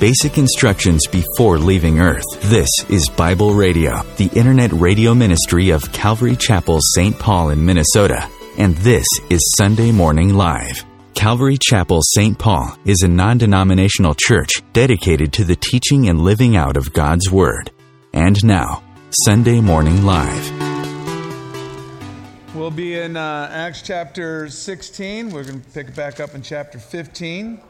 [0.00, 2.24] basic instructions before leaving Earth.
[2.44, 7.16] This is Bible Radio, the internet radio ministry of Calvary Chapel, St.
[7.18, 8.26] Paul in Minnesota.
[8.56, 10.86] And this is Sunday Morning Live.
[11.14, 12.38] Calvary Chapel St.
[12.38, 17.30] Paul is a non denominational church dedicated to the teaching and living out of God's
[17.30, 17.70] Word.
[18.14, 18.82] And now,
[19.26, 20.70] Sunday Morning Live.
[22.54, 25.30] We'll be in uh, Acts chapter 16.
[25.30, 27.60] We're going to pick it back up in chapter 15.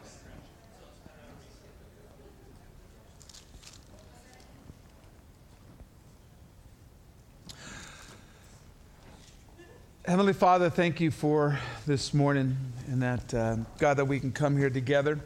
[10.10, 12.56] Heavenly Father, thank you for this morning
[12.88, 15.20] and that, uh, God, that we can come here together,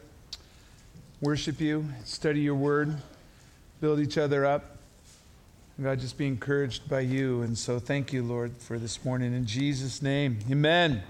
[1.22, 2.94] worship you, study your word,
[3.80, 4.76] build each other up.
[5.82, 7.40] God, just be encouraged by you.
[7.40, 9.32] And so thank you, Lord, for this morning.
[9.32, 11.02] In Jesus' name, amen.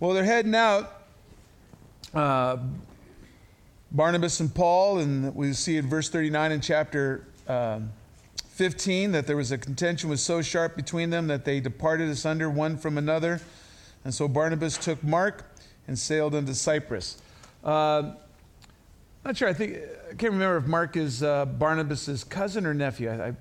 [0.00, 1.04] Well, they're heading out,
[2.12, 2.56] uh,
[3.92, 7.28] Barnabas and Paul, and we see in verse 39 in chapter.
[7.46, 7.78] Uh,
[8.52, 12.50] 15 that there was a contention was so sharp between them that they departed asunder
[12.50, 13.40] one from another.
[14.04, 15.50] And so Barnabas took Mark
[15.88, 17.22] and sailed into Cyprus.
[17.64, 18.12] Uh,
[19.24, 19.48] not sure.
[19.48, 19.78] I think
[20.10, 23.08] I can't remember if Mark is uh, Barnabas's cousin or nephew.
[23.08, 23.34] I, I, I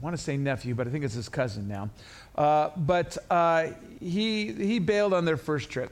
[0.00, 1.90] want to say nephew, but I think it's his cousin now.
[2.36, 3.68] Uh, but uh,
[3.98, 5.90] he he bailed on their first trip,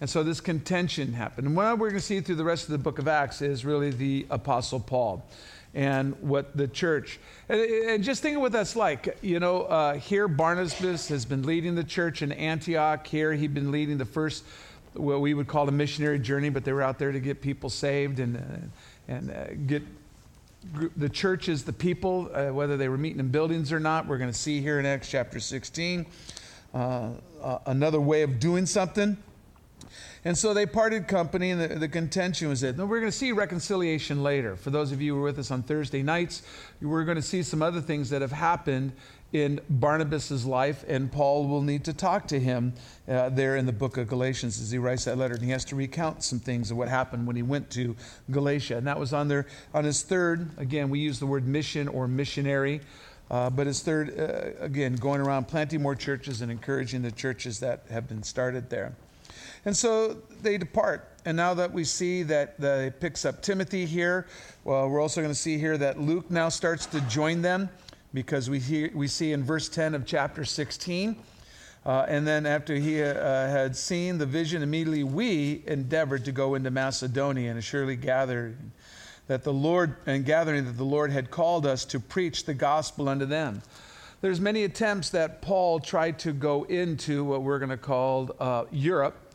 [0.00, 1.46] and so this contention happened.
[1.46, 3.64] And what we're going to see through the rest of the book of Acts is
[3.64, 5.24] really the Apostle Paul
[5.78, 7.20] and what the church.
[7.48, 9.16] And, and just think of what that's like.
[9.22, 13.06] You know, uh, here Barnabas has been leading the church in Antioch.
[13.06, 14.42] Here he'd been leading the first,
[14.94, 17.70] what we would call a missionary journey, but they were out there to get people
[17.70, 18.40] saved and, uh,
[19.06, 19.84] and uh, get
[20.96, 24.08] the churches, the people, uh, whether they were meeting in buildings or not.
[24.08, 26.06] We're going to see here in Acts chapter 16
[26.74, 27.10] uh,
[27.40, 29.16] uh, another way of doing something.
[30.24, 33.16] And so they parted company, and the, the contention was that no, we're going to
[33.16, 34.56] see reconciliation later.
[34.56, 36.42] For those of you who were with us on Thursday nights,
[36.80, 38.92] we're going to see some other things that have happened
[39.32, 42.72] in Barnabas's life, and Paul will need to talk to him
[43.06, 45.66] uh, there in the book of Galatians as he writes that letter, and he has
[45.66, 47.94] to recount some things of what happened when he went to
[48.30, 50.48] Galatia, and that was on their on his third.
[50.56, 52.80] Again, we use the word mission or missionary.
[53.30, 57.60] Uh, but his third, uh, again, going around planting more churches and encouraging the churches
[57.60, 58.94] that have been started there.
[59.64, 61.08] And so they depart.
[61.24, 64.26] And now that we see that they picks up Timothy here,
[64.64, 67.68] well, we're also going to see here that Luke now starts to join them
[68.14, 71.16] because we, hear, we see in verse 10 of chapter 16.
[71.84, 76.54] Uh, and then after he uh, had seen the vision, immediately we endeavored to go
[76.54, 78.56] into Macedonia and surely gathered
[79.26, 83.08] that the Lord and gathering that the Lord had called us to preach the gospel
[83.08, 83.62] unto them.
[84.20, 88.64] There's many attempts that Paul tried to go into what we're going to call uh,
[88.72, 89.27] Europe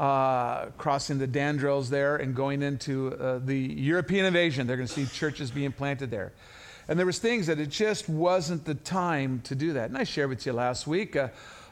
[0.00, 4.66] uh, crossing the Dardanelles there and going into uh, the European invasion.
[4.66, 6.32] They're going to see churches being planted there.
[6.88, 9.90] And there was things that it just wasn't the time to do that.
[9.90, 11.16] And I shared with you last week.
[11.16, 11.28] Uh,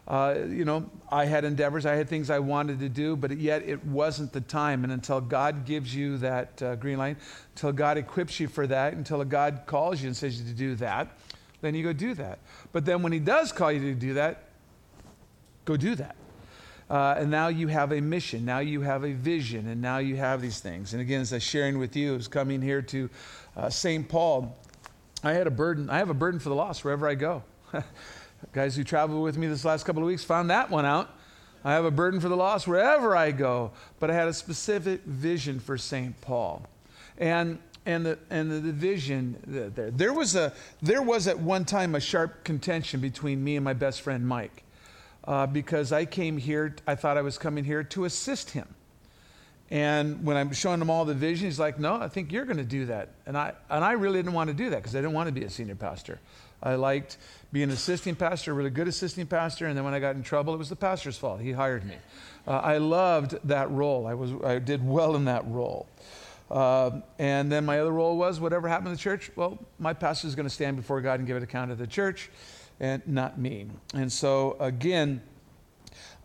[0.07, 3.63] uh, you know, I had endeavors, I had things I wanted to do, but yet
[3.63, 4.85] it wasn't the time.
[4.85, 7.17] And until God gives you that uh, green light,
[7.55, 10.75] until God equips you for that, until God calls you and says you to do
[10.77, 11.19] that,
[11.63, 12.41] then you go do that.
[12.73, 14.45] But then when He does call you to do that,
[15.65, 16.15] go do that.
[16.91, 20.17] Uh, and now you have a mission, now you have a vision, and now you
[20.17, 20.95] have these things.
[20.95, 23.11] And again, as I sharing with you, as coming here to
[23.57, 24.09] uh, St.
[24.09, 24.57] Paul,
[25.23, 25.91] I had a burden.
[25.91, 27.43] I have a burden for the lost wherever I go.
[28.53, 31.11] Guys who traveled with me this last couple of weeks found that one out.
[31.65, 33.73] I have a burden for the lost wherever I go.
[33.99, 36.19] But I had a specific vision for St.
[36.21, 36.63] Paul.
[37.19, 39.91] And and the and the vision there.
[39.91, 43.73] There was a there was at one time a sharp contention between me and my
[43.73, 44.63] best friend Mike
[45.29, 48.67] uh, because I came here, I thought I was coming here to assist him.
[49.71, 52.57] And when I'm showing him all the vision, he's like, No, I think you're going
[52.57, 53.11] to do that.
[53.27, 55.33] And I, and I really didn't want to do that because I didn't want to
[55.33, 56.19] be a senior pastor.
[56.63, 57.19] I liked
[57.53, 59.67] being an assistant pastor, a really good assistant pastor.
[59.67, 61.43] And then when I got in trouble, it was the pastor's fault.
[61.43, 61.97] He hired me.
[62.47, 65.87] Uh, I loved that role, I, was, I did well in that role.
[66.51, 70.27] Uh, and then my other role was whatever happened in the church, well, my pastor
[70.27, 72.31] is going to stand before God and give an account of the church
[72.81, 73.67] and not me.
[73.95, 75.21] And so, again,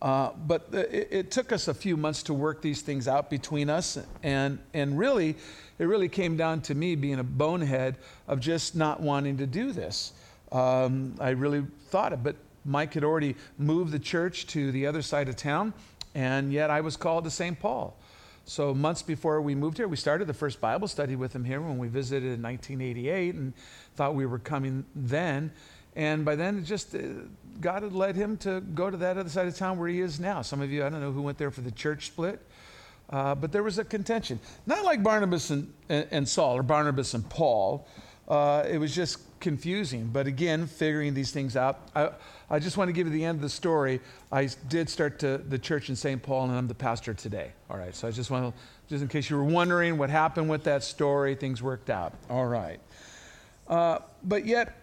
[0.01, 3.69] uh, but it, it, took us a few months to work these things out between
[3.69, 5.37] us, and and really,
[5.79, 7.95] it really came down to me being a bonehead
[8.27, 10.11] of just not wanting to do this.
[10.51, 12.35] Um, I really thought it, but
[12.65, 15.73] Mike had already moved the church to the other side of town,
[16.13, 17.57] and yet I was called to St.
[17.57, 17.97] Paul.
[18.45, 21.61] So months before we moved here, we started the first Bible study with him here
[21.61, 23.53] when we visited in 1988, and
[23.95, 25.51] thought we were coming then.
[25.95, 26.99] And by then, it just uh,
[27.61, 30.19] God had led him to go to that other side of town where he is
[30.19, 30.41] now.
[30.41, 32.41] Some of you, I don't know who went there for the church split,
[33.09, 34.39] Uh, but there was a contention.
[34.65, 37.87] Not like Barnabas and, and, Saul or Barnabas and Paul.
[38.27, 40.09] Uh, it was just confusing.
[40.11, 41.89] But again, figuring these things out.
[41.95, 42.09] I,
[42.49, 43.99] I just want to give you the end of the story.
[44.31, 46.23] I did start to, the church in St.
[46.23, 47.51] Paul, and I'm the pastor today.
[47.69, 47.93] All right.
[47.93, 50.83] So I just want to, just in case you were wondering what happened with that
[50.83, 52.13] story, things worked out.
[52.29, 52.79] All right.
[53.67, 54.75] Uh, but yet,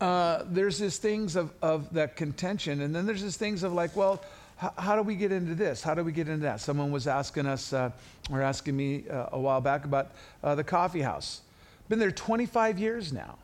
[0.00, 3.94] uh, there's these things of, of that contention, and then there's these things of like,
[3.94, 4.22] well,
[4.62, 5.82] h- how do we get into this?
[5.82, 6.60] How do we get into that?
[6.60, 7.90] Someone was asking us, uh,
[8.30, 10.12] or asking me uh, a while back about
[10.42, 11.42] uh, the coffee house.
[11.90, 13.36] Been there 25 years now,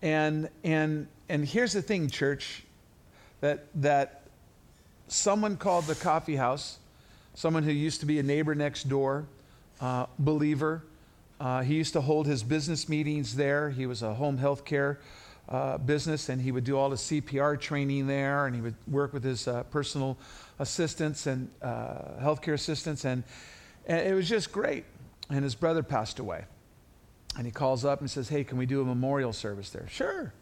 [0.00, 2.62] and and and here's the thing, church,
[3.40, 4.22] that that
[5.08, 6.78] someone called the coffee house,
[7.34, 9.26] someone who used to be a neighbor next door,
[9.82, 10.82] uh, believer.
[11.64, 13.70] he used to hold his business meetings there.
[13.70, 14.98] He was a home health care
[15.48, 19.12] uh, business, and he would do all the CPR training there, and he would work
[19.12, 20.16] with his uh, personal
[20.58, 23.22] assistants and uh, healthcare assistants, and,
[23.86, 24.84] and it was just great.
[25.30, 26.44] And his brother passed away,
[27.36, 30.32] and he calls up and says, "Hey, can we do a memorial service there?" Sure.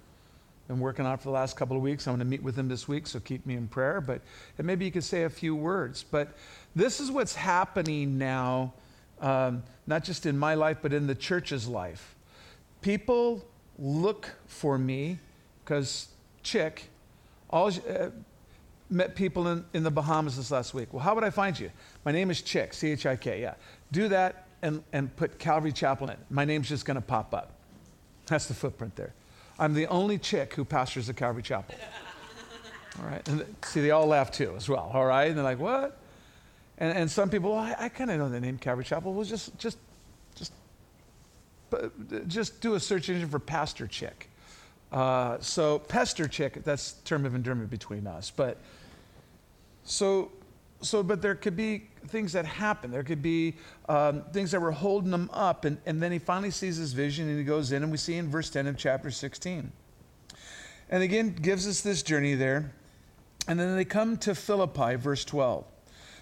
[0.68, 2.06] Been working on it for the last couple of weeks.
[2.06, 4.00] I'm going to meet with him this week, so keep me in prayer.
[4.00, 4.22] But
[4.58, 6.04] and maybe you could say a few words.
[6.08, 6.36] But
[6.74, 8.72] this is what's happening now,
[9.20, 12.14] um, not just in my life, but in the church's life.
[12.80, 13.44] People
[13.78, 15.18] look for me
[15.64, 16.08] because
[16.42, 16.88] Chik
[17.50, 18.10] always, uh,
[18.90, 20.92] met people in, in the Bahamas this last week.
[20.92, 21.70] Well, how would I find you?
[22.04, 23.54] My name is Chik, C H I K, yeah.
[23.90, 26.16] Do that and, and put Calvary Chapel in.
[26.30, 27.52] My name's just going to pop up.
[28.26, 29.12] That's the footprint there.
[29.58, 31.74] I'm the only chick who pastors the Calvary Chapel.
[33.00, 33.26] All right.
[33.28, 34.90] And see, they all laugh too as well.
[34.92, 35.28] All right.
[35.28, 35.98] And they're like, what?
[36.76, 39.14] And, and some people, well, I, I kind of know the name Calvary Chapel.
[39.14, 39.78] Well, just, just
[42.26, 44.28] just do a search engine for pastor Chik.
[44.92, 48.30] Uh, so pester chick, that's term of endearment between us.
[48.30, 48.58] But
[49.84, 50.30] so,
[50.82, 52.90] so, but there could be things that happen.
[52.90, 53.54] There could be
[53.88, 57.28] um, things that were holding him up, and, and then he finally sees his vision,
[57.28, 59.72] and he goes in, and we see in verse 10 of chapter 16.
[60.90, 62.72] And again, gives us this journey there.
[63.48, 65.64] And then they come to Philippi, verse 12.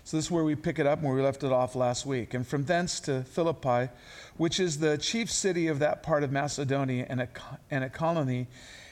[0.04, 2.34] So this is where we pick it up where we left it off last week.
[2.34, 3.92] And from thence to Philippi,
[4.36, 7.28] which is the chief city of that part of Macedonia and a,
[7.70, 8.46] and a colony.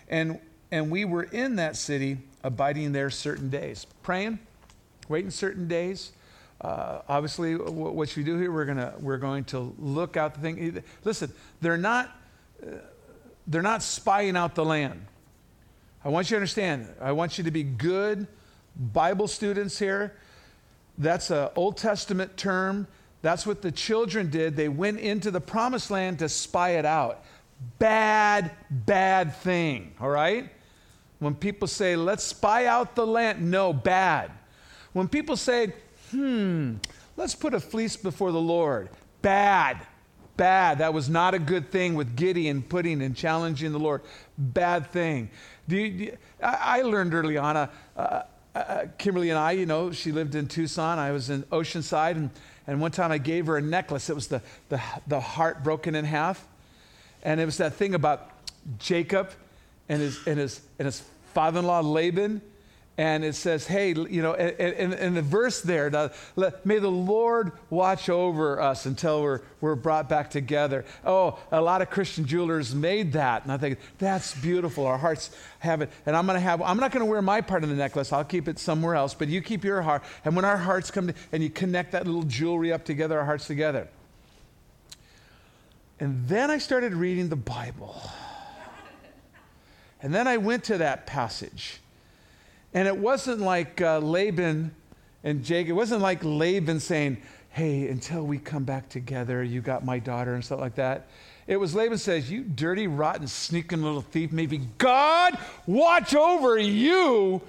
[0.08, 0.38] And,
[0.70, 3.86] and we were in that city, abiding there certain days.
[4.02, 4.38] Praying,
[5.08, 6.12] waiting certain days.
[6.60, 10.82] Uh, obviously, what we do here, we're, gonna, we're going to look out the thing.
[11.04, 12.16] Listen, they're not,
[12.62, 12.76] uh,
[13.46, 15.06] they're not spying out the land.
[16.04, 16.88] I want you to understand.
[17.00, 18.26] I want you to be good
[18.76, 20.14] Bible students here.
[20.98, 22.88] That's an Old Testament term.
[23.22, 24.56] That's what the children did.
[24.56, 27.24] They went into the promised land to spy it out.
[27.78, 30.50] Bad, bad thing, all right?
[31.18, 34.30] When people say, let's spy out the land, no, bad.
[34.92, 35.72] When people say,
[36.10, 36.74] hmm,
[37.16, 38.88] let's put a fleece before the Lord,
[39.22, 39.80] bad,
[40.36, 40.78] bad.
[40.78, 44.02] That was not a good thing with Gideon putting and challenging the Lord.
[44.36, 45.30] Bad thing.
[45.68, 48.22] Do you, do you, I, I, learned early on, uh, uh,
[48.58, 50.98] uh, Kimberly and I, you know, she lived in Tucson.
[50.98, 52.30] I was in Oceanside, and,
[52.66, 54.10] and one time I gave her a necklace.
[54.10, 56.46] It was the, the, the heart broken in half.
[57.22, 58.30] And it was that thing about
[58.78, 59.30] Jacob
[59.88, 61.02] and his, and his, and his
[61.34, 62.42] father in law Laban
[62.98, 65.88] and it says, hey, you know, in the verse there,
[66.64, 70.84] may the Lord watch over us until we're, we're brought back together.
[71.04, 73.44] Oh, a lot of Christian jewelers made that.
[73.44, 74.84] And I think, that's beautiful.
[74.84, 75.90] Our hearts have it.
[76.06, 78.12] And I'm going to have, I'm not going to wear my part of the necklace.
[78.12, 79.14] I'll keep it somewhere else.
[79.14, 80.02] But you keep your heart.
[80.24, 83.24] And when our hearts come to, and you connect that little jewelry up together, our
[83.24, 83.86] hearts together.
[86.00, 88.02] And then I started reading the Bible.
[90.02, 91.78] And then I went to that passage.
[92.74, 94.74] And it wasn't like uh, Laban
[95.24, 97.18] and Jacob, it wasn't like Laban saying,
[97.50, 101.08] Hey, until we come back together, you got my daughter and stuff like that.
[101.46, 107.40] It was Laban says, You dirty, rotten, sneaking little thief, maybe God watch over you.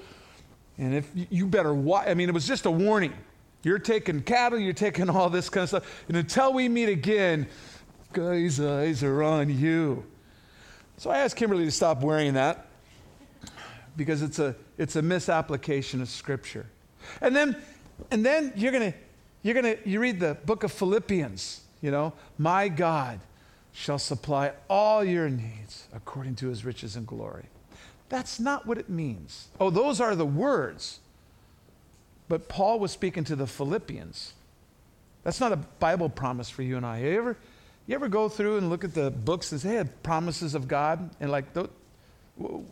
[0.78, 3.14] And if you better watch, I mean, it was just a warning.
[3.62, 6.04] You're taking cattle, you're taking all this kind of stuff.
[6.08, 7.48] And until we meet again,
[8.14, 10.06] God's eyes are on you.
[10.98, 12.68] So I asked Kimberly to stop wearing that
[13.98, 16.65] because it's a, it's a misapplication of Scripture.
[17.21, 17.55] And then,
[18.09, 18.98] and then you're going to,
[19.43, 23.19] you're going to, you read the book of Philippians, you know, my God
[23.74, 27.45] shall supply all your needs according to his riches and glory.
[28.07, 29.50] That's not what it means.
[29.59, 31.00] Oh, those are the words.
[32.27, 34.33] But Paul was speaking to the Philippians.
[35.24, 37.00] That's not a Bible promise for you and I.
[37.00, 37.38] You ever,
[37.86, 41.09] you ever go through and look at the books and say hey, promises of God
[41.19, 41.53] and like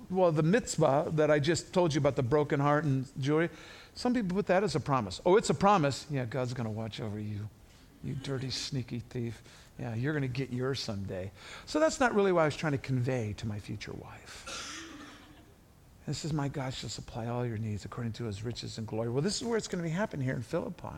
[0.10, 3.50] Well, the Mizpah that I just told you about the broken heart and jewelry,
[3.96, 5.20] some people put that as a promise.
[5.26, 6.06] Oh, it's a promise.
[6.10, 7.50] Yeah, God's going to watch over you,
[8.04, 9.42] you dirty, sneaky thief.
[9.78, 11.32] Yeah, you're going to get yours someday.
[11.66, 14.74] So that's not really what I was trying to convey to my future wife.
[16.08, 19.10] This is my God shall supply all your needs according to his riches and glory.
[19.10, 20.96] Well, this is where it's going to be happening here in Philippi.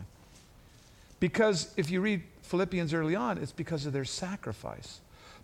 [1.19, 4.99] Because if you read Philippians early on, it's because of their sacrifice.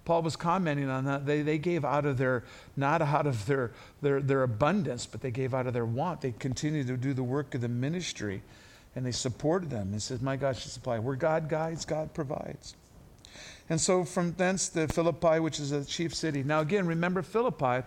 [0.06, 1.26] Paul was commenting on that.
[1.26, 2.44] They, they gave out of their,
[2.78, 3.72] not out of their,
[4.02, 6.22] their, their abundance, but they gave out of their want.
[6.22, 8.44] They continued to do the work of the ministry
[8.96, 9.92] and they supported them.
[9.92, 11.00] He says, My God shall supply.
[11.00, 12.76] Where God guides, God provides.
[13.68, 16.44] And so from thence the Philippi, which is a chief city.
[16.44, 17.86] Now again, remember Philippi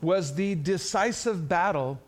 [0.00, 1.98] was the decisive battle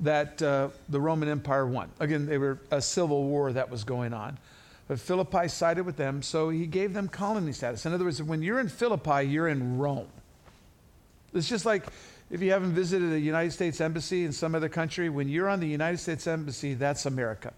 [0.00, 1.90] that uh, the Roman Empire won.
[1.98, 4.38] Again, they were a civil war that was going on.
[4.90, 7.86] But Philippi sided with them, so he gave them colony status.
[7.86, 10.08] In other words, when you're in Philippi, you're in Rome.
[11.32, 11.84] It's just like
[12.28, 15.60] if you haven't visited a United States embassy in some other country, when you're on
[15.60, 17.52] the United States embassy, that's America.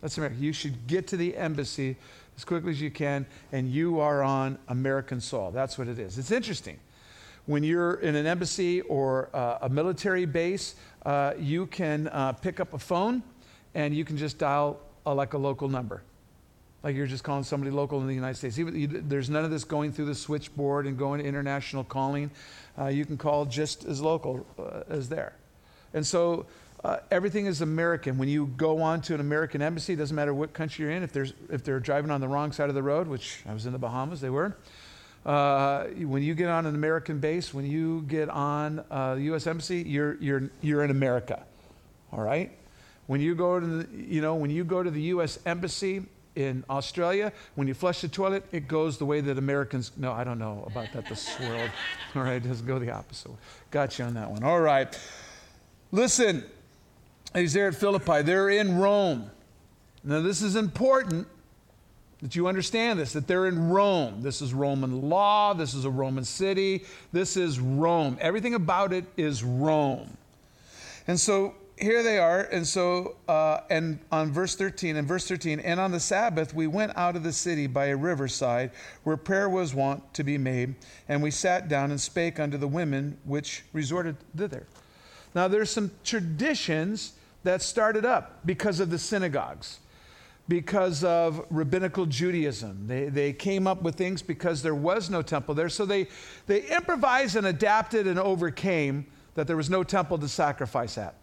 [0.00, 0.36] That's America.
[0.38, 1.96] You should get to the embassy
[2.36, 5.50] as quickly as you can, and you are on American soil.
[5.50, 6.18] That's what it is.
[6.18, 6.78] It's interesting
[7.46, 12.60] when you're in an embassy or uh, a military base, uh, you can uh, pick
[12.60, 13.24] up a phone
[13.74, 16.04] and you can just dial a, like a local number.
[16.82, 18.58] Like you're just calling somebody local in the United States.
[18.58, 22.30] There's none of this going through the switchboard and going to international calling.
[22.78, 25.34] Uh, you can call just as local uh, as there.
[25.92, 26.46] And so
[26.82, 28.16] uh, everything is American.
[28.16, 31.02] When you go on to an American embassy, it doesn't matter what country you're in,
[31.02, 33.66] if, there's, if they're driving on the wrong side of the road, which I was
[33.66, 34.56] in the Bahamas, they were.
[35.26, 39.46] Uh, when you get on an American base, when you get on uh, the U.S.
[39.46, 41.42] Embassy, you're, you're, you're in America.
[42.10, 42.50] All right?
[43.06, 45.38] When you go to the, you know, when you go to the U.S.
[45.44, 46.04] Embassy
[46.40, 50.24] in Australia, when you flush the toilet, it goes the way that Americans, no, I
[50.24, 51.70] don't know about that, this world.
[52.14, 53.36] All right, it doesn't go the opposite way.
[53.70, 54.42] Got you on that one.
[54.42, 54.98] All right.
[55.92, 56.44] Listen,
[57.34, 58.22] he's there at Philippi.
[58.22, 59.30] They're in Rome.
[60.02, 61.26] Now, this is important
[62.22, 64.22] that you understand this, that they're in Rome.
[64.22, 65.54] This is Roman law.
[65.54, 66.84] This is a Roman city.
[67.12, 68.18] This is Rome.
[68.20, 70.16] Everything about it is Rome.
[71.06, 72.40] And so here they are.
[72.40, 76.66] And so, uh, and on verse 13, and verse 13, and on the Sabbath we
[76.66, 78.70] went out of the city by a riverside
[79.04, 80.74] where prayer was wont to be made,
[81.08, 84.66] and we sat down and spake unto the women which resorted thither.
[85.34, 87.12] Now, there's some traditions
[87.44, 89.78] that started up because of the synagogues
[90.50, 92.88] because of rabbinical Judaism.
[92.88, 95.68] They, they came up with things because there was no temple there.
[95.68, 96.08] So they,
[96.48, 99.06] they improvised and adapted and overcame
[99.36, 101.14] that there was no temple to sacrifice at.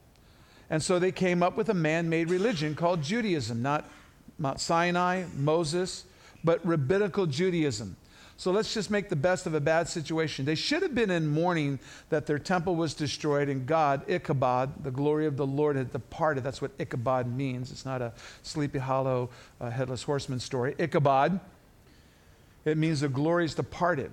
[0.69, 3.89] And so they came up with a man made religion called Judaism, not
[4.37, 6.05] Mount Sinai, Moses,
[6.43, 7.95] but rabbinical Judaism.
[8.39, 10.45] So let's just make the best of a bad situation.
[10.45, 14.91] They should have been in mourning that their temple was destroyed and God, Ichabod, the
[14.91, 16.43] glory of the Lord, had departed.
[16.43, 17.71] That's what Ichabod means.
[17.71, 20.75] It's not a sleepy hollow uh, headless horseman story.
[20.77, 21.39] Ichabod,
[22.63, 24.11] it means the glory is departed.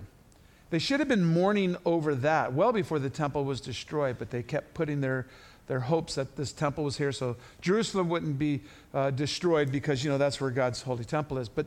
[0.71, 4.43] They should have been mourning over that well before the temple was destroyed, but they
[4.43, 5.27] kept putting their
[5.67, 8.61] their hopes that this temple was here so Jerusalem wouldn't be
[8.93, 11.49] uh, destroyed because, you know, that's where God's holy temple is.
[11.49, 11.67] But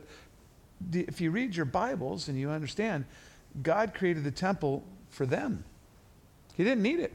[0.92, 3.04] if you read your Bibles and you understand,
[3.62, 5.64] God created the temple for them.
[6.54, 7.12] He didn't need it.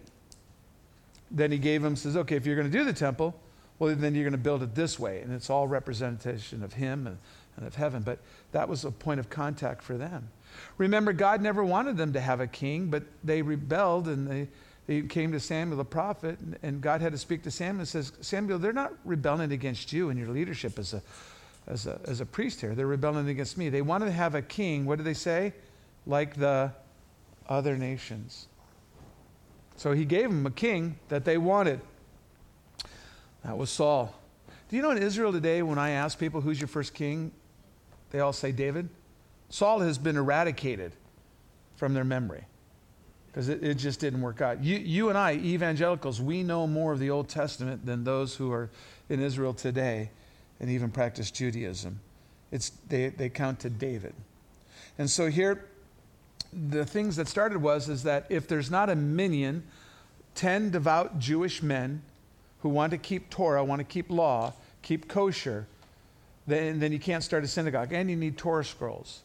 [1.32, 3.36] Then he gave them, says, okay, if you're going to do the temple,
[3.80, 5.22] well, then you're going to build it this way.
[5.22, 7.18] And it's all representation of him and,
[7.58, 8.04] and of heaven.
[8.04, 8.20] But
[8.52, 10.30] that was a point of contact for them.
[10.78, 14.48] Remember, God never wanted them to have a king, but they rebelled and they,
[14.88, 17.88] they came to Samuel the prophet, and, and God had to speak to Samuel and
[17.88, 21.02] says, Samuel, they're not rebelling against you and your leadership as a
[21.68, 22.76] as a, as a priest here.
[22.76, 23.70] They're rebelling against me.
[23.70, 25.54] They wanted to have a king, what do they say?
[26.06, 26.72] Like the
[27.48, 28.48] other nations.
[29.78, 31.80] So he gave them a king that they wanted.
[33.44, 34.14] That was Saul.
[34.70, 37.32] Do you know in Israel today, when I ask people who's your first king,
[38.12, 38.90] they all say David?
[39.50, 40.94] Saul has been eradicated
[41.76, 42.46] from their memory
[43.34, 44.64] because it, it, just didn't work out.
[44.64, 48.52] You, you and I, evangelicals, we know more of the Old Testament than those who
[48.52, 48.70] are
[49.10, 50.12] in Israel today
[50.60, 52.00] and even practice Judaism.
[52.52, 54.14] It's, they, they count to David.
[55.00, 55.66] And so here,
[56.70, 59.64] the things that started was is that if there's not a minyan,
[60.36, 62.04] 10 devout Jewish men
[62.62, 65.66] who want to keep Torah, want to keep law, keep kosher,
[66.46, 67.94] then, then you can't start a synagogue.
[67.94, 69.22] And you need Torah scrolls.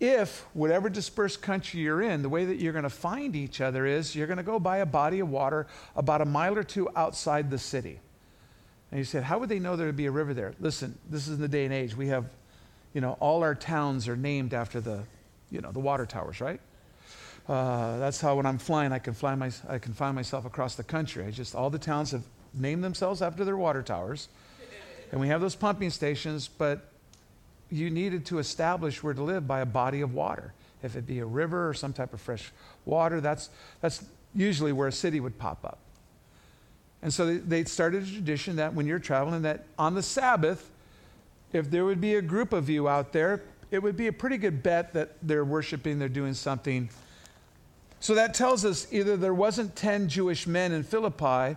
[0.00, 3.84] If, whatever dispersed country you're in, the way that you're going to find each other
[3.84, 6.88] is you're going to go by a body of water about a mile or two
[6.96, 8.00] outside the city.
[8.90, 10.54] And you said, how would they know there would be a river there?
[10.58, 11.94] Listen, this is in the day and age.
[11.94, 12.24] We have,
[12.94, 15.02] you know, all our towns are named after the,
[15.50, 16.60] you know, the water towers, right?
[17.46, 20.76] Uh, that's how when I'm flying, I can fly my, I can find myself across
[20.76, 21.24] the country.
[21.24, 22.22] I just all the towns have
[22.54, 24.28] named themselves after their water towers,
[25.12, 26.48] and we have those pumping stations.
[26.48, 26.89] But
[27.70, 30.52] you needed to establish where to live by a body of water.
[30.82, 32.52] If it be a river or some type of fresh
[32.84, 33.50] water, that's
[33.80, 35.78] that's usually where a city would pop up.
[37.02, 40.70] And so they, they started a tradition that when you're traveling, that on the Sabbath,
[41.52, 44.36] if there would be a group of you out there, it would be a pretty
[44.36, 46.90] good bet that they're worshiping, they're doing something.
[48.00, 51.56] So that tells us either there wasn't 10 Jewish men in Philippi,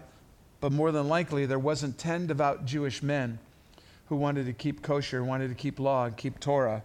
[0.60, 3.40] but more than likely there wasn't 10 devout Jewish men
[4.08, 6.84] who wanted to keep kosher, wanted to keep law, and keep Torah.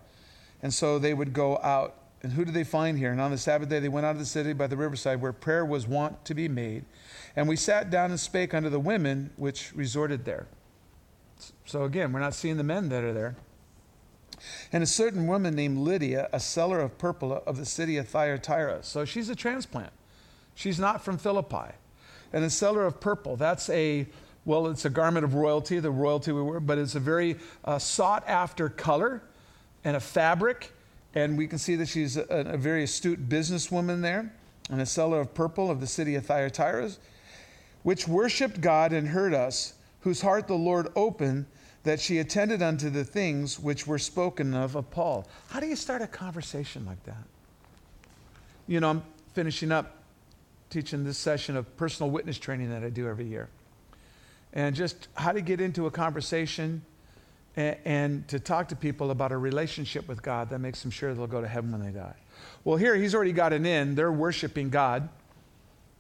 [0.63, 1.95] And so they would go out.
[2.23, 3.13] And who did they find here?
[3.13, 5.33] And on the Sabbath day they went out of the city by the riverside where
[5.33, 6.85] prayer was wont to be made.
[7.37, 10.47] And we sat down and spake unto the women which resorted there.
[11.65, 13.37] So again, we're not seeing the men that are there.
[14.73, 18.83] And a certain woman named Lydia, a seller of purple of the city of Thyatira.
[18.83, 19.93] So she's a transplant.
[20.55, 21.75] She's not from Philippi.
[22.33, 24.07] And a seller of purple, that's a,
[24.49, 27.37] well, it's a garment of royalty, the royalty we wear, but it's a very
[27.67, 29.23] uh, sought after color
[29.85, 30.73] and a fabric.
[31.15, 34.33] And we can see that she's a, a very astute businesswoman there,
[34.71, 36.91] and a seller of purple of the city of Thyatira,
[37.83, 41.45] which worshiped God and heard us, whose heart the Lord opened
[41.85, 45.29] that she attended unto the things which were spoken of of Paul.
[45.51, 47.25] How do you start a conversation like that?
[48.67, 49.03] You know, I'm
[49.35, 49.97] finishing up
[50.71, 53.51] teaching this session of personal witness training that I do every year.
[54.59, 56.83] And just how to get into a conversation
[57.55, 61.15] and, and to talk to people about a relationship with God that makes them sure
[61.15, 62.17] they'll go to heaven when they die.
[62.65, 63.95] Well, here he's already got an in.
[63.95, 65.11] They're worshiping God.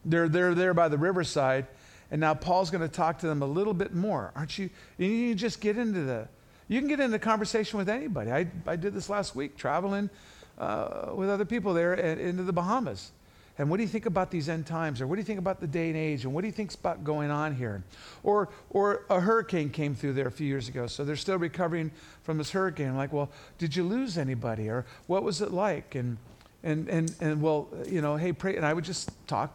[0.04, 1.68] They're, they're there by the riverside.
[2.10, 4.32] And now Paul's going to talk to them a little bit more.
[4.34, 4.70] Aren't you?
[4.96, 6.26] You just get into the,
[6.66, 8.32] you can get into conversation with anybody.
[8.32, 10.10] I, I did this last week, traveling
[10.58, 13.12] uh, with other people there at, into the Bahamas.
[13.58, 15.00] And what do you think about these end times?
[15.00, 16.24] Or what do you think about the day and age?
[16.24, 17.82] And what do you think's about going on here?
[18.22, 21.90] Or, or a hurricane came through there a few years ago, so they're still recovering
[22.22, 22.88] from this hurricane.
[22.88, 24.68] I'm like, well, did you lose anybody?
[24.68, 25.96] Or what was it like?
[25.96, 26.18] And,
[26.62, 28.56] and, and, and well, you know, hey, pray.
[28.56, 29.52] And I would just talk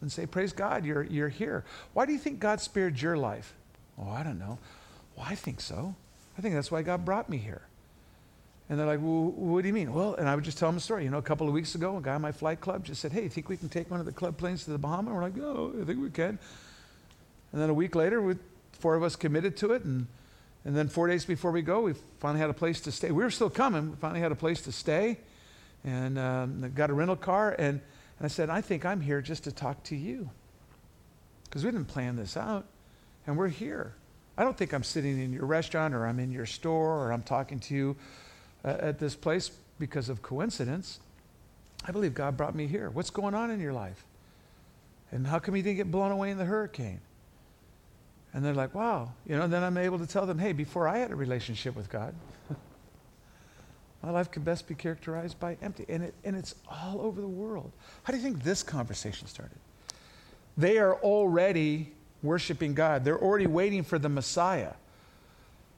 [0.00, 1.64] and say, Praise God, you're, you're here.
[1.92, 3.54] Why do you think God spared your life?
[3.98, 4.58] Oh, I don't know.
[5.16, 5.94] Well, I think so.
[6.38, 7.62] I think that's why God brought me here.
[8.70, 9.92] And they're like, well, what do you mean?
[9.92, 11.02] Well, and I would just tell them a story.
[11.02, 13.10] You know, a couple of weeks ago, a guy in my flight club just said,
[13.10, 15.12] hey, you think we can take one of the club planes to the Bahamas?
[15.12, 16.38] We're like, oh, I think we can.
[17.52, 18.36] And then a week later, we,
[18.72, 19.82] four of us committed to it.
[19.82, 20.06] And,
[20.64, 23.10] and then four days before we go, we finally had a place to stay.
[23.10, 23.90] We were still coming.
[23.90, 25.18] We finally had a place to stay
[25.84, 27.56] and um, got a rental car.
[27.58, 27.80] And
[28.20, 30.28] and I said, I think I'm here just to talk to you.
[31.44, 32.66] Because we didn't plan this out.
[33.26, 33.94] And we're here.
[34.36, 37.22] I don't think I'm sitting in your restaurant or I'm in your store or I'm
[37.22, 37.96] talking to you
[38.64, 41.00] uh, at this place because of coincidence.
[41.86, 42.90] I believe God brought me here.
[42.90, 44.04] What's going on in your life?
[45.12, 47.00] And how come you didn't get blown away in the hurricane?
[48.32, 49.12] And they're like, wow.
[49.26, 51.74] You know, and then I'm able to tell them, hey, before I had a relationship
[51.74, 52.14] with God,
[54.02, 55.84] My life could best be characterized by empty.
[55.88, 57.70] And, it, and it's all over the world.
[58.02, 59.58] How do you think this conversation started?
[60.56, 61.92] They are already
[62.22, 64.74] worshiping God, they're already waiting for the Messiah.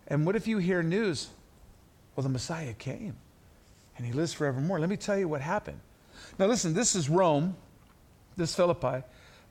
[0.09, 1.29] And what if you hear news?
[2.15, 3.15] Well, the Messiah came
[3.97, 4.81] and he lives forevermore.
[4.81, 5.81] Let me tell you what happened.
[6.39, 7.57] Now, listen, this is Rome,
[8.37, 9.03] this Philippi,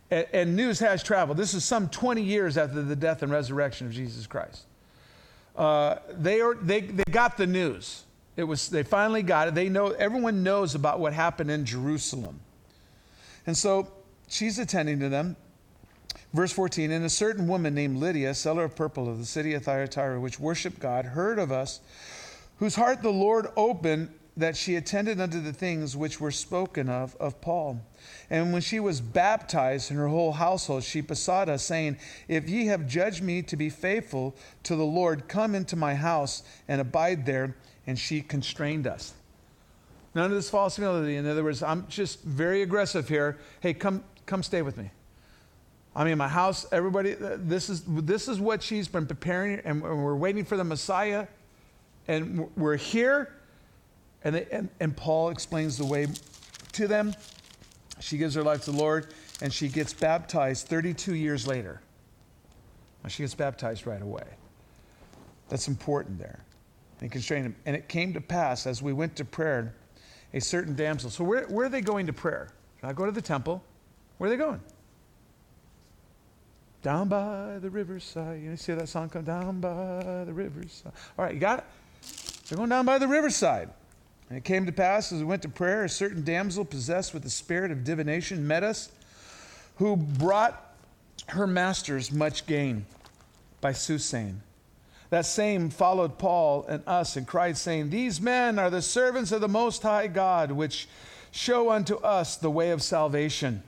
[0.09, 1.37] and, and news has traveled.
[1.37, 4.65] This is some 20 years after the death and resurrection of Jesus Christ.
[5.55, 8.03] Uh, they, are, they, they got the news.
[8.37, 9.55] It was, they finally got it.
[9.55, 12.39] They know, everyone knows about what happened in Jerusalem.
[13.45, 13.91] And so
[14.27, 15.35] she's attending to them.
[16.33, 19.63] Verse 14, and a certain woman named Lydia, seller of purple of the city of
[19.63, 21.81] Thyatira, which worshiped God, heard of us,
[22.61, 27.15] whose heart the Lord opened that she attended unto the things which were spoken of
[27.15, 27.81] of Paul.
[28.29, 31.97] And when she was baptized and her whole household, she besought us, saying,
[32.27, 36.43] If ye have judged me to be faithful to the Lord, come into my house
[36.67, 39.15] and abide there and she constrained us.
[40.13, 41.15] None of this false humility.
[41.15, 43.39] In other words, I'm just very aggressive here.
[43.61, 44.91] Hey, come, come stay with me.
[45.95, 50.15] I mean, my house, everybody, this is, this is what she's been preparing, and we're
[50.15, 51.25] waiting for the Messiah,
[52.07, 53.33] and we're here.
[54.23, 56.07] And, they, and, and Paul explains the way
[56.73, 57.13] to them.
[57.99, 61.81] She gives her life to the Lord, and she gets baptized 32 years later.
[63.07, 64.25] She gets baptized right away.
[65.49, 66.43] That's important there
[67.01, 67.55] and constrained him.
[67.65, 69.73] And it came to pass as we went to prayer,
[70.33, 71.09] a certain damsel.
[71.09, 72.49] So where, where are they going to prayer?
[72.83, 73.63] I go to the temple.
[74.17, 74.61] Where are they going?
[76.83, 78.41] Down by the riverside.
[78.41, 80.93] You see that song come down by the riverside.
[81.17, 81.65] All right, you got it?
[82.51, 83.69] They're going down by the riverside.
[84.27, 87.23] And it came to pass as we went to prayer, a certain damsel possessed with
[87.23, 88.91] the spirit of divination met us,
[89.77, 90.75] who brought
[91.29, 92.85] her masters much gain
[93.61, 94.41] by soothsaying.
[95.11, 99.39] That same followed Paul and us and cried, saying, These men are the servants of
[99.39, 100.89] the Most High God, which
[101.31, 103.63] show unto us the way of salvation.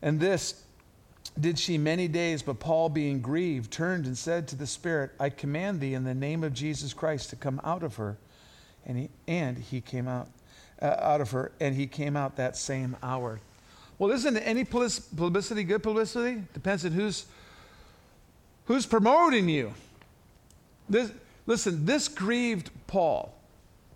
[0.00, 0.62] And this
[1.38, 5.30] did she many days, but Paul, being grieved, turned and said to the Spirit, I
[5.30, 8.18] command thee in the name of Jesus Christ to come out of her
[8.86, 10.28] and he, and he came out
[10.80, 13.40] uh, out of her, and he came out that same hour.
[13.98, 16.42] Well, isn't any publicity good publicity?
[16.54, 17.26] Depends on who's
[18.64, 19.74] who's promoting you.
[20.88, 21.12] This,
[21.46, 23.34] listen, this grieved Paul.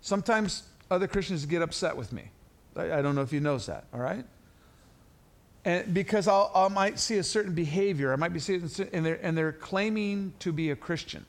[0.01, 2.29] Sometimes other Christians get upset with me.
[2.75, 3.85] I, I don't know if he knows that.
[3.93, 4.23] All right.
[5.65, 9.19] And because I'll, I might see a certain behavior, I might be seeing, and they're,
[9.21, 11.25] and they're claiming to be a Christian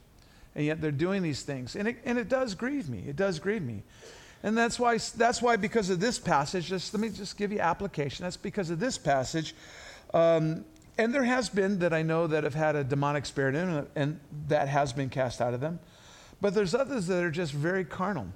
[0.56, 1.76] and yet they're doing these things.
[1.76, 3.04] And it, and it does grieve me.
[3.06, 3.82] It does grieve me.
[4.42, 7.60] And that's why, that's why, because of this passage, just let me just give you
[7.60, 8.24] application.
[8.24, 9.54] That's because of this passage.
[10.14, 10.64] Um,
[10.96, 13.86] and there has been that I know that have had a demonic spirit in them,
[13.94, 14.18] and
[14.48, 15.78] that has been cast out of them.
[16.40, 18.28] But there's others that are just very carnal.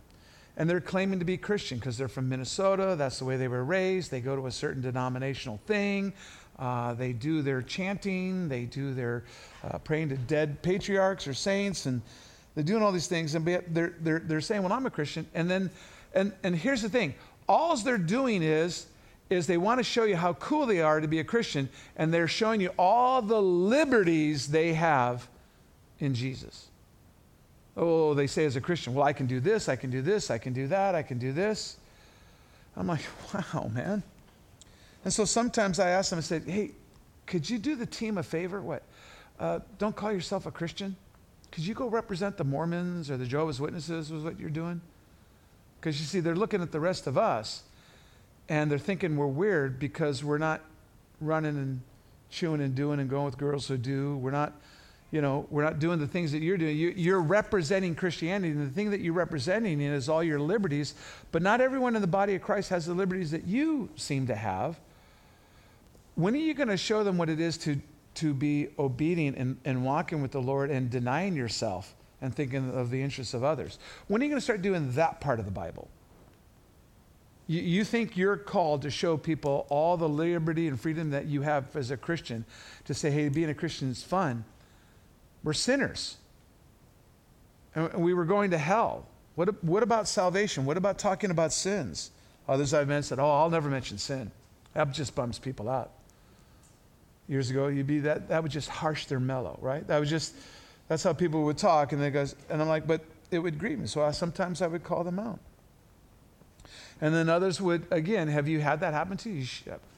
[0.56, 2.94] And they're claiming to be Christian because they're from Minnesota.
[2.96, 4.10] That's the way they were raised.
[4.10, 6.12] They go to a certain denominational thing.
[6.58, 9.24] Uh, they do their chanting, they do their
[9.64, 12.02] uh, praying to dead patriarchs or saints, and
[12.54, 13.34] they're doing all these things.
[13.34, 15.26] And they're, they're, they're saying, Well, I'm a Christian.
[15.34, 15.70] And then,
[16.12, 17.14] and, and here's the thing
[17.48, 18.86] all they're doing is,
[19.30, 22.12] is they want to show you how cool they are to be a Christian, and
[22.12, 25.28] they're showing you all the liberties they have
[25.98, 26.69] in Jesus.
[27.76, 30.30] Oh, they say as a Christian, well, I can do this, I can do this,
[30.30, 31.76] I can do that, I can do this.
[32.76, 33.00] I'm like,
[33.34, 34.02] wow, man.
[35.04, 36.72] And so sometimes I ask them, I say, hey,
[37.26, 38.60] could you do the team a favor?
[38.60, 38.82] What?
[39.38, 40.96] Uh, don't call yourself a Christian.
[41.50, 44.80] Could you go represent the Mormons or the Jehovah's Witnesses, was what you're doing?
[45.80, 47.62] Because you see, they're looking at the rest of us
[48.48, 50.60] and they're thinking we're weird because we're not
[51.20, 51.80] running and
[52.30, 54.16] chewing and doing and going with girls who do.
[54.16, 54.52] We're not,
[55.10, 56.76] you know, we're not doing the things that you're doing.
[56.76, 60.94] You, are representing Christianity, and the thing that you're representing is all your liberties.
[61.32, 64.36] But not everyone in the body of Christ has the liberties that you seem to
[64.36, 64.78] have
[66.20, 67.80] when are you going to show them what it is to,
[68.16, 72.90] to be obedient and, and walking with the Lord and denying yourself and thinking of
[72.90, 73.78] the interests of others?
[74.08, 75.88] When are you going to start doing that part of the Bible?
[77.46, 81.42] You, you think you're called to show people all the liberty and freedom that you
[81.42, 82.44] have as a Christian
[82.84, 84.44] to say, hey, being a Christian is fun.
[85.42, 86.16] We're sinners.
[87.74, 89.06] And we were going to hell.
[89.36, 90.64] What, what about salvation?
[90.64, 92.10] What about talking about sins?
[92.48, 94.30] Oh, others I've met said, oh, I'll never mention sin.
[94.74, 95.90] That just bums people out
[97.30, 99.86] years ago, you'd be that, that would just harsh their mellow, right?
[99.86, 100.34] That was just,
[100.88, 101.92] that's how people would talk.
[101.92, 103.86] And they goes, and I'm like, but it would grieve me.
[103.86, 105.38] So I, sometimes I would call them out.
[107.00, 109.46] And then others would, again, have you had that happen to you?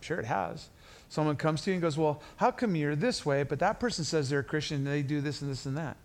[0.03, 0.69] Sure it has.
[1.13, 4.03] Someone comes to you and goes, well, how come you're this way, but that person
[4.03, 5.99] says they're a Christian and they do this and this and that?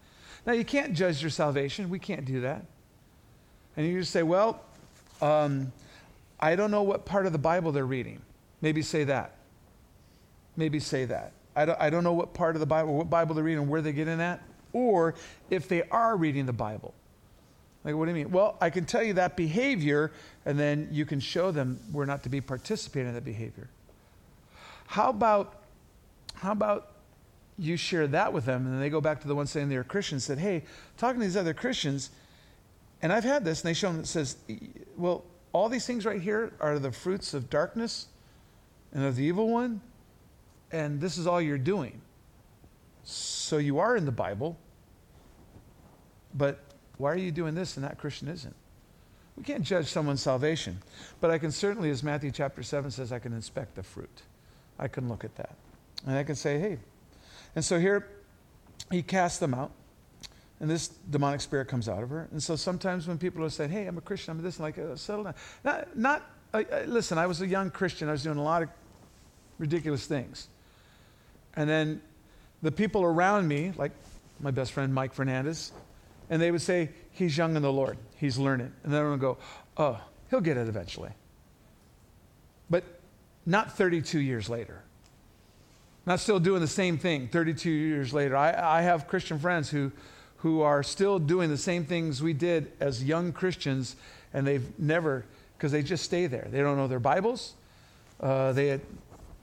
[0.46, 1.90] Now, you can't judge your salvation.
[1.90, 2.66] We can't do that.
[3.78, 4.62] And you just say, well,
[5.22, 5.72] um,
[6.40, 8.22] I don't know what part of the Bible they're reading.
[8.62, 9.38] Maybe say that
[10.58, 11.32] maybe say that.
[11.56, 13.82] I don't, I don't know what part of the Bible, what Bible they're reading where
[13.82, 14.42] they're getting at,
[14.74, 15.16] or
[15.50, 16.94] if they are reading the Bible.
[17.84, 18.32] Like, what do you mean?
[18.32, 20.12] Well, I can tell you that behavior,
[20.46, 23.70] and then you can show them we're not to be participating in that behavior.
[24.88, 25.62] How about,
[26.34, 26.92] how about
[27.58, 29.84] you share that with them, and then they go back to the one saying they're
[29.84, 30.64] Christians, said, hey,
[30.98, 32.10] talking to these other Christians,
[33.02, 34.38] and I've had this, and they show them that says,
[34.96, 35.24] well,
[35.54, 38.08] all these things right here are the fruits of darkness
[38.94, 39.82] and of the evil one
[40.72, 42.02] and this is all you're doing.
[43.04, 44.58] So you are in the Bible,
[46.34, 46.60] but
[46.98, 48.56] why are you doing this and that Christian isn't?
[49.38, 50.80] We can't judge someone's salvation,
[51.22, 54.24] but I can certainly, as Matthew chapter 7 says, I can inspect the fruit.
[54.80, 55.56] I can look at that.
[56.06, 56.78] And I can say, hey.
[57.56, 58.08] And so here,
[58.92, 59.72] he casts them out,
[60.60, 62.28] and this demonic spirit comes out of her.
[62.32, 64.78] And so sometimes when people are saying, hey, I'm a Christian, I'm this, I'm like,
[64.78, 65.36] uh, settle down.
[65.64, 68.70] Not, not uh, listen, I was a young Christian, I was doing a lot of
[69.58, 70.48] ridiculous things.
[71.56, 72.02] And then
[72.62, 73.92] the people around me, like
[74.40, 75.72] my best friend Mike Fernandez,
[76.30, 78.72] and they would say, He's young in the Lord, he's learning.
[78.84, 79.38] And then I would go,
[79.78, 81.12] Oh, he'll get it eventually.
[82.70, 82.84] But
[83.48, 84.84] not 32 years later.
[86.06, 88.36] Not still doing the same thing 32 years later.
[88.36, 89.92] I, I have Christian friends who,
[90.38, 93.96] who are still doing the same things we did as young Christians,
[94.34, 95.26] and they've never,
[95.58, 96.48] because they just stay there.
[96.52, 97.54] They don't know their Bibles.
[98.20, 98.80] Uh, they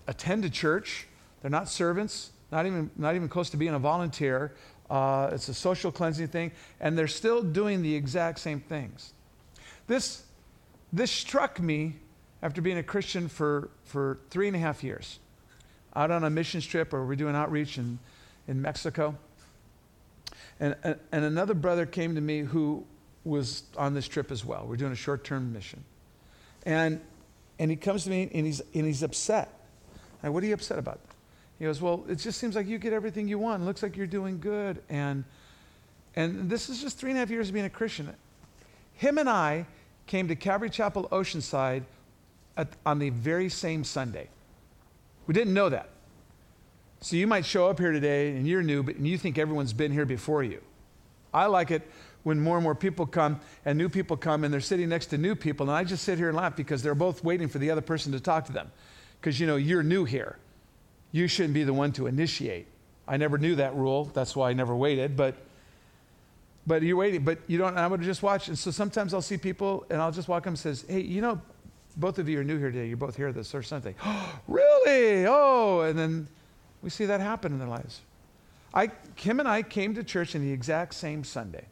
[0.06, 1.06] attend a church,
[1.40, 4.52] they're not servants, not even, not even close to being a volunteer.
[4.90, 9.14] Uh, it's a social cleansing thing, and they're still doing the exact same things.
[9.86, 10.24] This,
[10.92, 11.96] this struck me
[12.44, 15.18] after being a Christian for, for three and a half years,
[15.96, 17.98] out on a missions trip or we're doing outreach in,
[18.46, 19.16] in Mexico.
[20.60, 22.84] And, and, another brother came to me who
[23.24, 24.66] was on this trip as well.
[24.68, 25.82] We're doing a short term mission.
[26.66, 27.00] And,
[27.58, 29.50] and he comes to me and he's, and he's upset.
[30.22, 31.00] I, what are you upset about?
[31.58, 33.62] He goes, Well, it just seems like you get everything you want.
[33.62, 34.82] It looks like you're doing good.
[34.90, 35.24] And,
[36.14, 38.14] and this is just three and a half years of being a Christian.
[38.94, 39.66] Him and I
[40.06, 41.84] came to Calvary Chapel Oceanside
[42.56, 44.28] at, on the very same Sunday.
[45.26, 45.88] We didn't know that.
[47.00, 49.72] So you might show up here today and you're new, but and you think everyone's
[49.72, 50.62] been here before you.
[51.32, 51.82] I like it
[52.22, 55.18] when more and more people come and new people come and they're sitting next to
[55.18, 57.70] new people, and I just sit here and laugh because they're both waiting for the
[57.70, 58.70] other person to talk to them.
[59.20, 60.38] Because you know, you're new here.
[61.12, 62.66] You shouldn't be the one to initiate.
[63.06, 64.06] I never knew that rule.
[64.14, 65.34] That's why I never waited, but
[66.66, 68.48] but you're waiting, but you don't, going to just watch.
[68.48, 71.20] And so sometimes I'll see people and I'll just walk up and says, hey, you
[71.20, 71.40] know,
[71.96, 72.86] both of you are new here today.
[72.86, 73.94] You're both here this or something.
[74.48, 75.26] really?
[75.26, 76.28] Oh, and then
[76.82, 78.00] we see that happen in their lives.
[78.72, 81.64] I, him and I came to church in the exact same Sunday.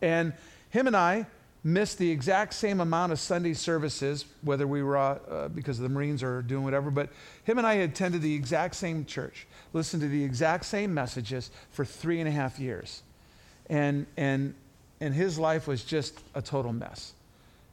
[0.00, 0.32] And
[0.70, 1.26] him and I
[1.64, 5.88] missed the exact same amount of Sunday services, whether we were uh, because of the
[5.88, 7.08] Marines or doing whatever, but
[7.44, 11.84] him and I attended the exact same church, listened to the exact same messages for
[11.84, 13.02] three and a half years
[13.68, 14.54] and, and,
[15.00, 17.12] and his life was just a total mess.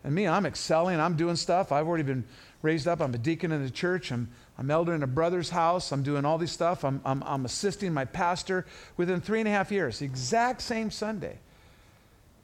[0.04, 1.72] And me, I'm excelling, I'm doing stuff.
[1.72, 2.24] I've already been
[2.62, 3.02] raised up.
[3.02, 4.12] I'm a deacon in the church.
[4.12, 5.92] I'm, I'm elder in a brother's house.
[5.92, 6.84] I'm doing all this stuff.
[6.84, 8.66] I'm, I'm, I'm assisting my pastor
[8.98, 11.38] within three and a half years, the exact same Sunday.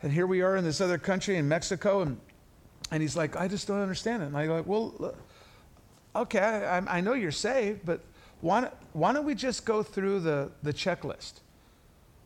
[0.04, 2.20] And here we are in this other country in Mexico, and,
[2.92, 4.28] and he's like, I just don't understand it.
[4.28, 5.16] And I go, well,
[6.16, 8.02] uh, okay, I, I know you're saved, but
[8.42, 11.34] why, why don't we just go through the, the checklist?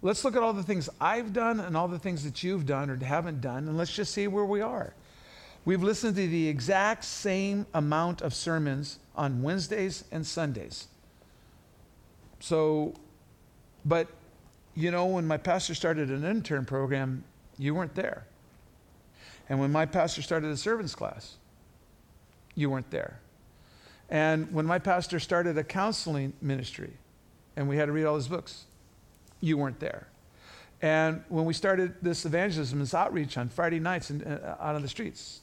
[0.02, 2.90] Let's look at all the things I've done and all the things that you've done
[2.90, 4.94] or haven't done, and let's just see where we are.
[5.64, 10.88] We've listened to the exact same amount of sermons on Wednesdays and Sundays.
[12.40, 12.96] So,
[13.86, 14.08] but
[14.76, 17.24] you know, when my pastor started an intern program,
[17.58, 18.26] you weren't there.
[19.50, 21.36] And when my pastor started a servants class,
[22.56, 23.20] you weren't there.
[24.10, 26.92] And when my pastor started a counseling ministry,
[27.56, 28.66] and we had to read all his books,
[29.42, 30.08] you weren't there.
[30.82, 34.82] And when we started this evangelism, this outreach on Friday nights and uh, out on
[34.82, 35.42] the streets,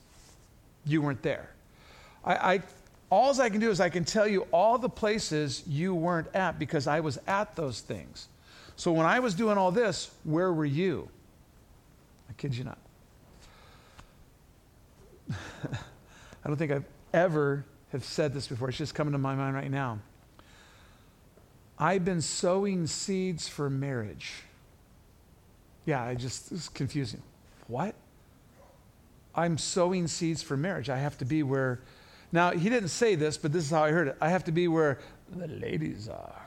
[0.89, 1.51] you weren't there.
[2.25, 2.63] I, I
[3.11, 6.59] all I can do is I can tell you all the places you weren't at
[6.59, 8.29] because I was at those things.
[8.77, 11.09] So when I was doing all this, where were you?
[12.29, 12.79] I kid you not.
[16.45, 18.69] I don't think I've ever have said this before.
[18.69, 20.01] It's just coming to my mind right now.
[21.79, 24.43] I've been sowing seeds for marriage.
[25.87, 27.23] Yeah, I just, it's confusing.
[27.69, 27.95] What?
[29.39, 30.91] I'm sowing seeds for marriage.
[30.91, 31.81] I have to be where,
[32.33, 34.17] now he didn't say this, but this is how I heard it.
[34.21, 34.99] I have to be where
[35.31, 36.43] the ladies are.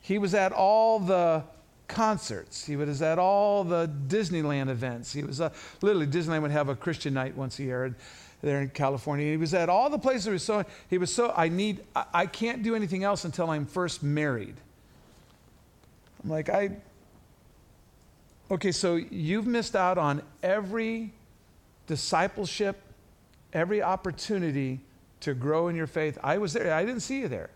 [0.00, 1.44] he was at all the
[1.86, 2.64] concerts.
[2.64, 5.12] He was at all the Disneyland events.
[5.12, 5.50] He was, uh,
[5.82, 7.84] literally, Disneyland would have a Christian night once a year.
[7.84, 7.94] And
[8.40, 9.26] there in California.
[9.30, 12.04] He was at all the places he was so, he was so, I need, I,
[12.14, 14.54] I can't do anything else until I'm first married.
[16.22, 16.70] I'm like, I,
[18.50, 21.12] okay, so you've missed out on every
[21.88, 22.80] discipleship,
[23.52, 24.78] every opportunity
[25.20, 26.16] to grow in your faith.
[26.22, 27.50] I was there, I didn't see you there.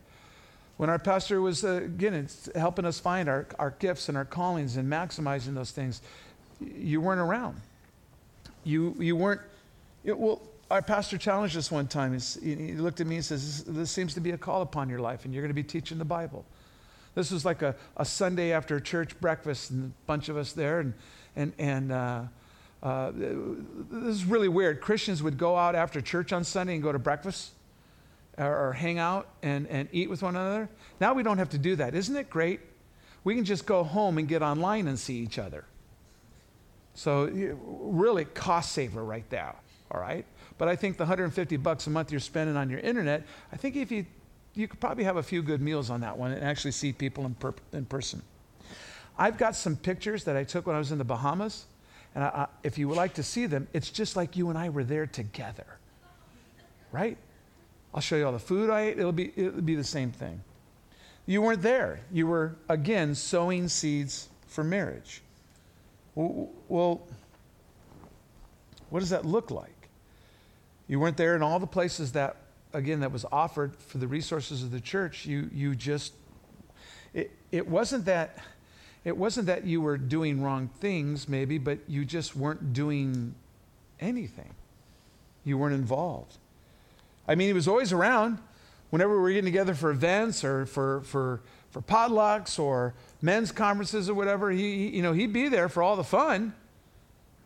[0.79, 4.77] When our pastor was, uh, again, helping us find our, our gifts and our callings
[4.77, 6.03] and maximizing those things,
[6.61, 7.61] you weren't around.
[8.65, 9.41] You, you weren't,
[10.03, 10.41] it, well,
[10.71, 12.19] our pastor challenged us one time.
[12.43, 15.25] He looked at me and says, This seems to be a call upon your life,
[15.25, 16.45] and you're going to be teaching the Bible.
[17.15, 20.81] This was like a, a Sunday after church breakfast, and a bunch of us there.
[20.81, 20.95] And,
[21.37, 22.23] and, and uh,
[22.83, 24.81] uh, this is really weird.
[24.81, 27.53] Christians would go out after church on Sunday and go to breakfast
[28.39, 30.69] or, or hang out and, and eat with one another.
[31.01, 31.95] Now we don't have to do that.
[31.95, 32.61] Isn't it great?
[33.25, 35.65] We can just go home and get online and see each other.
[36.95, 39.55] So, really, cost saver right there,
[39.91, 40.27] all right?
[40.59, 43.77] But I think the 150 bucks a month you're spending on your internet, I think
[43.77, 44.05] if you
[44.55, 47.25] you could probably have a few good meals on that one and actually see people
[47.25, 48.23] in, per, in person.
[49.19, 51.65] I've got some pictures that I took when I was in the Bahamas,
[52.15, 54.59] and I, I, if you would like to see them, it's just like you and
[54.59, 55.67] I were there together,
[56.91, 57.17] right?
[57.95, 58.99] I'll show you all the food I ate.
[58.99, 60.43] It'll be, it'll be the same thing.
[61.27, 62.01] You weren't there.
[62.11, 65.23] You were, again, sowing seeds for marriage.
[66.15, 67.03] Well,
[68.91, 69.89] what does that look like?
[70.89, 72.37] You weren't there in all the places that,
[72.73, 75.25] again, that was offered for the resources of the church.
[75.25, 76.13] You, you just,
[77.15, 78.39] it, it wasn't that,
[79.05, 83.35] it wasn't that you were doing wrong things, maybe, but you just weren't doing
[84.01, 84.55] anything.
[85.45, 86.37] You weren't involved.
[87.27, 88.39] I mean, he was always around
[88.91, 94.09] whenever we were getting together for events or for, for, for potlucks or men's conferences
[94.09, 94.51] or whatever.
[94.51, 96.55] He, you know, he'd be there for all the fun,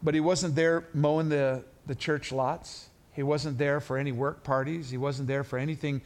[0.03, 2.89] but he wasn't there mowing the, the church lots.
[3.13, 4.91] He wasn't there for any work parties.
[4.91, 6.03] He wasn't there for anything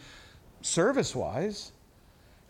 [0.63, 1.73] service wise.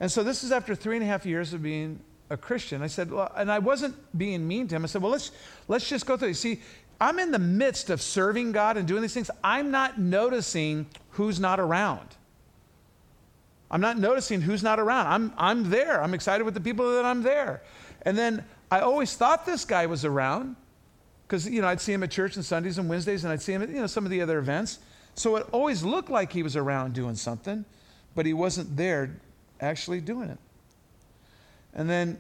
[0.00, 2.80] And so this is after three and a half years of being a Christian.
[2.80, 4.84] I said, well, and I wasn't being mean to him.
[4.84, 5.32] I said, well, let's,
[5.68, 6.28] let's just go through.
[6.28, 6.60] You see,
[7.00, 9.30] I'm in the midst of serving God and doing these things.
[9.42, 12.16] I'm not noticing who's not around.
[13.70, 15.06] I'm not noticing who's not around.
[15.06, 16.02] I'm, I'm there.
[16.02, 17.62] I'm excited with the people that I'm there.
[18.02, 20.56] And then I always thought this guy was around
[21.26, 23.52] because, you know, I'd see him at church on Sundays and Wednesdays and I'd see
[23.52, 24.78] him at, you know, some of the other events.
[25.14, 27.64] So it always looked like he was around doing something,
[28.14, 29.16] but he wasn't there
[29.60, 30.38] actually doing it.
[31.74, 32.18] And then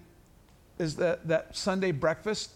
[0.78, 2.50] is that, that Sunday breakfast,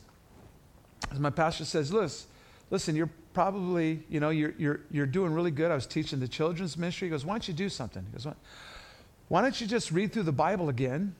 [1.10, 2.28] as my pastor says, listen,
[2.70, 5.70] listen, you're probably, you know, you're, you're, you're doing really good.
[5.70, 7.08] I was teaching the children's ministry.
[7.08, 8.04] He goes, why don't you do something?
[8.04, 8.32] He goes,
[9.28, 11.14] why don't you just read through the Bible again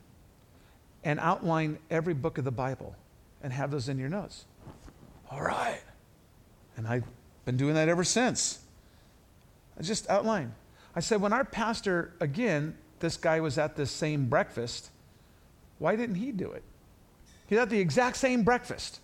[1.03, 2.95] and outline every book of the Bible
[3.43, 4.45] and have those in your notes?
[5.31, 5.81] All right.
[6.77, 7.05] And I've
[7.45, 8.61] been doing that ever since.
[9.79, 10.55] I just outline.
[10.97, 14.91] I said, when our pastor, again, this guy was at this same breakfast,
[15.79, 16.63] why didn't he do it?
[17.47, 19.01] He's at the exact same breakfast.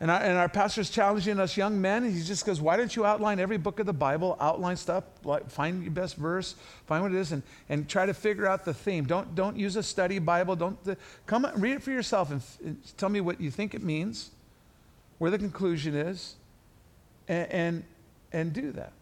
[0.00, 2.10] And our, and our pastor's challenging us young men.
[2.10, 5.48] He just goes, Why don't you outline every book of the Bible, outline stuff, like
[5.50, 8.74] find your best verse, find what it is, and, and try to figure out the
[8.74, 9.04] theme.
[9.04, 10.56] Don't, don't use a study Bible.
[10.56, 13.82] Don't the, come read it for yourself and, and, tell me what you think it
[13.82, 14.30] means,
[15.18, 16.34] where the conclusion is,
[17.28, 17.84] and, and,
[18.32, 18.92] and do that.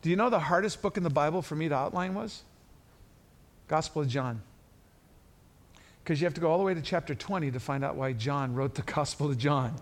[0.00, 2.42] Do you know the hardest book in the Bible for me to outline was?
[3.68, 4.40] Gospel of John.
[6.04, 8.12] Because you have to go all the way to chapter 20 to find out why
[8.12, 9.74] John wrote the Gospel of John.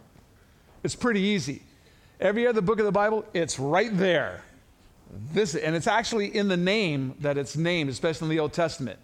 [0.85, 1.63] It's pretty easy.
[2.21, 4.43] Every other book of the Bible, it's right there.
[5.33, 9.01] This, and it's actually in the name that it's named, especially in the Old Testament.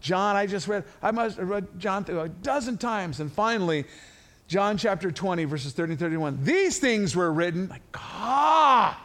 [0.00, 3.20] John, I just read, I must have read John a dozen times.
[3.20, 3.84] And finally,
[4.48, 6.38] John chapter 20, verses 30 and 31.
[6.42, 8.98] These things were written, like, ah,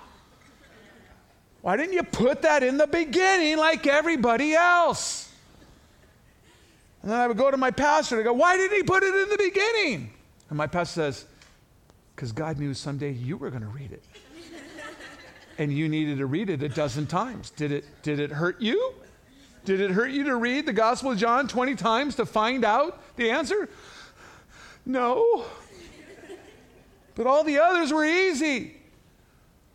[1.62, 5.27] why didn't you put that in the beginning like everybody else?
[7.08, 9.02] And then I would go to my pastor and I go, Why didn't he put
[9.02, 10.10] it in the beginning?
[10.50, 11.26] And my pastor says,
[12.14, 14.04] Because God knew someday you were going to read it.
[15.58, 17.52] and you needed to read it a dozen times.
[17.52, 18.94] Did it, did it hurt you?
[19.64, 23.02] Did it hurt you to read the Gospel of John 20 times to find out
[23.16, 23.70] the answer?
[24.86, 25.46] No.
[27.16, 28.76] But all the others were easy.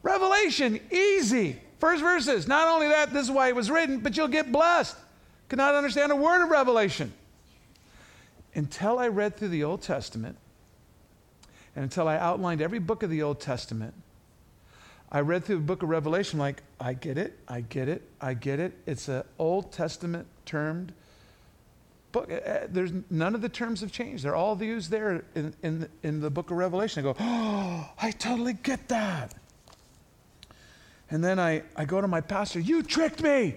[0.02, 1.58] Revelation, easy.
[1.78, 2.46] First verses.
[2.46, 4.96] Not only that, this is why it was written, but you'll get blessed.
[5.48, 7.10] Could not understand a word of Revelation
[8.54, 10.36] until I read through the Old Testament
[11.74, 13.94] and until I outlined every book of the Old Testament,
[15.10, 18.34] I read through the book of Revelation like, I get it, I get it, I
[18.34, 18.72] get it.
[18.86, 20.92] It's an Old Testament termed
[22.12, 22.30] book.
[22.30, 24.24] Eh, eh, there's none of the terms have changed.
[24.24, 27.00] They're all used there in, in, in the book of Revelation.
[27.00, 29.34] I go, oh, I totally get that.
[31.10, 33.56] And then I, I go to my pastor, you tricked me.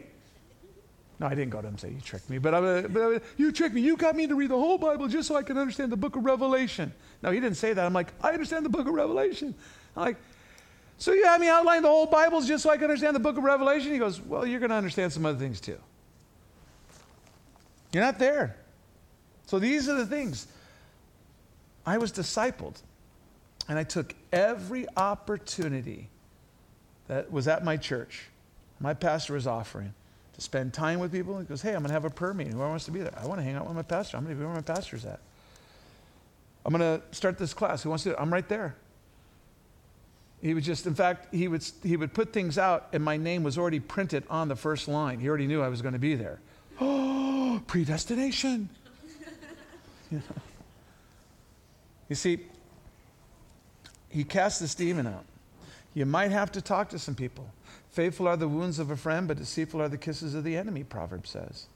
[1.20, 2.38] No, I didn't go to him and say, You tricked me.
[2.38, 3.82] But, I, but I, you tricked me.
[3.82, 6.16] You got me to read the whole Bible just so I could understand the book
[6.16, 6.94] of Revelation.
[7.22, 7.86] No, he didn't say that.
[7.86, 9.56] I'm like, I understand the book of Revelation.
[9.96, 10.18] I'm like,
[10.98, 13.38] so you had me outline the whole Bible just so I could understand the book
[13.38, 13.92] of Revelation?
[13.92, 15.78] He goes, Well, you're going to understand some other things too.
[17.94, 18.58] You're not there.
[19.46, 20.48] So these are the things.
[21.86, 22.82] I was discipled,
[23.70, 26.10] and I took every opportunity
[27.08, 28.26] that was at my church.
[28.80, 29.94] My pastor was offering
[30.36, 31.40] to spend time with people.
[31.40, 32.54] He goes, Hey, I'm going to have a prayer meeting.
[32.54, 33.18] Who wants to be there?
[33.18, 34.18] I want to hang out with my pastor.
[34.18, 35.20] I'm going to be where my pastor's at.
[36.66, 37.84] I'm going to start this class.
[37.84, 38.20] Who wants to do it?
[38.20, 38.76] I'm right there.
[40.42, 43.44] He would just, in fact, he would, he would put things out, and my name
[43.44, 45.20] was already printed on the first line.
[45.20, 46.40] He already knew I was going to be there.
[46.82, 48.70] Oh, predestination.
[50.12, 50.22] you,
[52.10, 52.40] you see,
[54.10, 55.26] he cast this demon out.
[55.94, 57.48] You might have to talk to some people.
[57.96, 60.84] Faithful are the wounds of a friend, but deceitful are the kisses of the enemy,
[60.84, 61.68] Proverb says.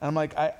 [0.00, 0.54] And I'm like, I,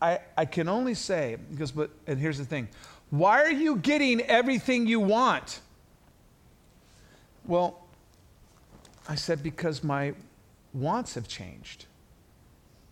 [0.00, 2.68] I, I can only say, because, but, and here's the thing
[3.10, 5.60] why are you getting everything you want?
[7.44, 7.78] Well,
[9.06, 10.14] I said, because my
[10.72, 11.84] wants have changed.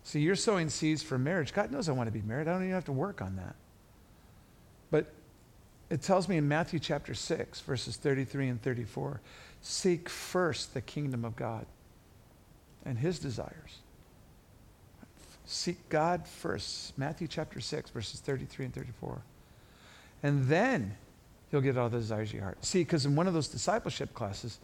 [0.05, 1.55] See, you're sowing seeds for marriage.
[1.55, 2.49] God knows I want to be married.
[2.49, 3.55] I don't even have to work on that.
[5.89, 9.21] It tells me in Matthew chapter 6, verses 33 and 34
[9.63, 11.67] Seek first the kingdom of God
[12.85, 13.79] and his desires.
[15.45, 16.97] Seek God first.
[16.99, 19.23] Matthew chapter 6, verses 33 and 34.
[20.23, 20.97] And then
[21.51, 22.65] you'll get all the desires of your heart.
[22.65, 24.59] See, because in one of those discipleship classes,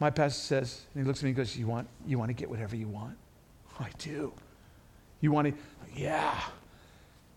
[0.00, 2.34] my pastor says, and he looks at me and goes, You want, you want to
[2.34, 3.16] get whatever you want?
[3.78, 4.32] I do.
[5.20, 5.54] You want to,
[5.96, 6.40] yeah.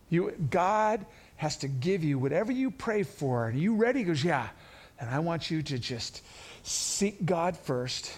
[0.09, 1.05] You, God
[1.37, 3.45] has to give you whatever you pray for.
[3.45, 3.99] Are you ready?
[3.99, 4.47] He goes, Yeah.
[4.99, 6.23] And I want you to just
[6.63, 8.11] seek God first.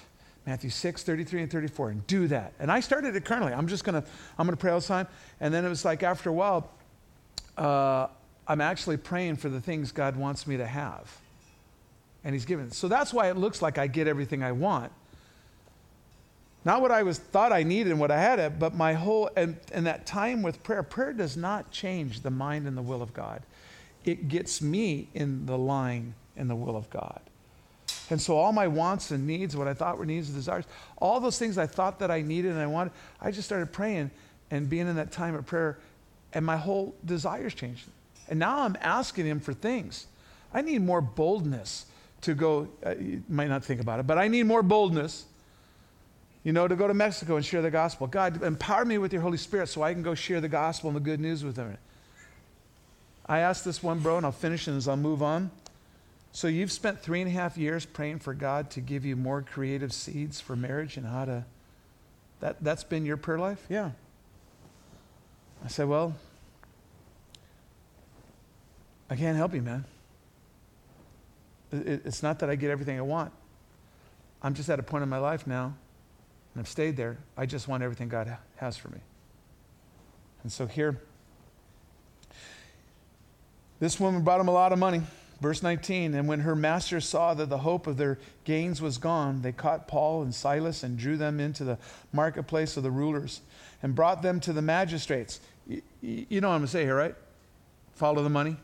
[0.46, 2.54] Matthew 6, 33 and 34, and do that.
[2.58, 3.54] And I started it currently.
[3.54, 4.04] I'm just gonna,
[4.38, 5.08] I'm gonna pray all the time.
[5.40, 6.72] And then it was like after a while,
[7.58, 8.08] uh,
[8.48, 11.16] I'm actually praying for the things God wants me to have.
[12.24, 12.72] And He's given.
[12.72, 14.92] So that's why it looks like I get everything I want.
[16.66, 19.30] Not what I was thought I needed and what I had, it, but my whole
[19.36, 20.84] and, and that time with prayer.
[20.84, 23.41] Prayer does not change the mind and the will of God.
[24.03, 27.22] It gets me in the line in the will of God.
[28.10, 30.66] And so all my wants and needs, what I thought were needs and desires,
[30.97, 34.10] all those things I thought that I needed and I wanted, I just started praying
[34.51, 35.78] and being in that time of prayer,
[36.34, 37.86] and my whole desires changed.
[38.30, 40.07] And now I'm asking him for things.
[40.53, 41.86] I need more boldness
[42.22, 45.26] to go, uh, you might not think about it, but I need more boldness,
[46.44, 48.08] you know, to go to Mexico and share the gospel.
[48.08, 50.96] God, empower me with your Holy Spirit so I can go share the gospel and
[50.96, 51.78] the good news with them.
[53.26, 55.52] I asked this one bro, and I'll finish and as I'll move on.
[56.32, 59.42] So you've spent three and a half years praying for God to give you more
[59.42, 61.46] creative seeds for marriage and how to.
[62.40, 63.66] That, that's been your prayer life?
[63.70, 63.92] Yeah.
[65.64, 66.16] I said, Well,
[69.10, 69.86] I can't help you, man.
[71.72, 73.32] It, it's not that I get everything I want.
[74.42, 75.74] I'm just at a point in my life now,
[76.60, 77.18] and I've stayed there.
[77.38, 78.97] I just want everything God has for me.
[80.43, 81.01] And so here,
[83.80, 85.01] this woman brought him a lot of money.
[85.39, 89.41] Verse 19, and when her masters saw that the hope of their gains was gone,
[89.41, 91.78] they caught Paul and Silas and drew them into the
[92.12, 93.39] marketplace of the rulers
[93.82, 95.39] and brought them to the magistrates.
[95.66, 97.16] You, you know what I'm going to say here, right?
[97.93, 98.57] Follow the money.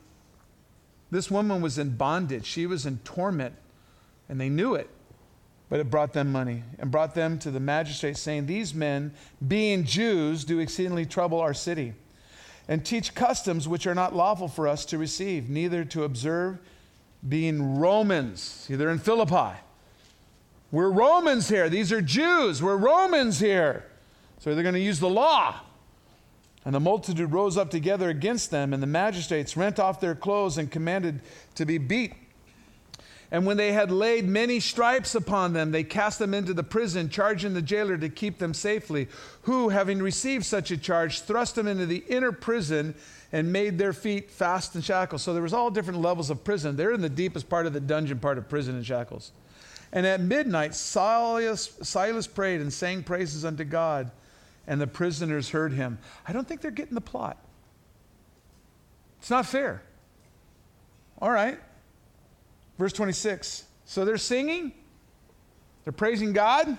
[1.12, 3.56] This woman was in bondage, she was in torment,
[4.28, 4.90] and they knew it.
[5.70, 9.14] But it brought them money and brought them to the magistrates, saying, These men,
[9.46, 11.94] being Jews, do exceedingly trouble our city
[12.68, 16.58] and teach customs which are not lawful for us to receive, neither to observe,
[17.28, 18.42] being Romans.
[18.42, 19.58] See, they're in Philippi.
[20.72, 21.70] We're Romans here.
[21.70, 22.62] These are Jews.
[22.62, 23.86] We're Romans here.
[24.40, 25.56] So they're going to use the law.
[26.66, 30.58] And the multitude rose up together against them, and the magistrates rent off their clothes
[30.58, 31.22] and commanded
[31.56, 32.14] to be beat.
[33.32, 37.10] And when they had laid many stripes upon them, they cast them into the prison,
[37.10, 39.08] charging the jailer to keep them safely,
[39.44, 42.94] who, having received such a charge, thrust them into the inner prison
[43.32, 45.24] and made their feet fast in shackles.
[45.24, 46.76] So there was all different levels of prison.
[46.76, 49.32] They're in the deepest part of the dungeon part of prison in shackles.
[49.92, 54.12] And at midnight, Silas, Silas prayed and sang praises unto God,
[54.68, 55.98] and the prisoners heard him.
[56.28, 57.38] I don't think they're getting the plot.
[59.20, 59.82] It's not fair.
[61.20, 61.60] All right.
[62.78, 63.64] Verse 26.
[63.86, 64.74] So they're singing,
[65.84, 66.78] they're praising God.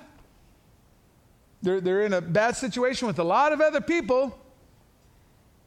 [1.63, 4.39] They're, they're in a bad situation with a lot of other people.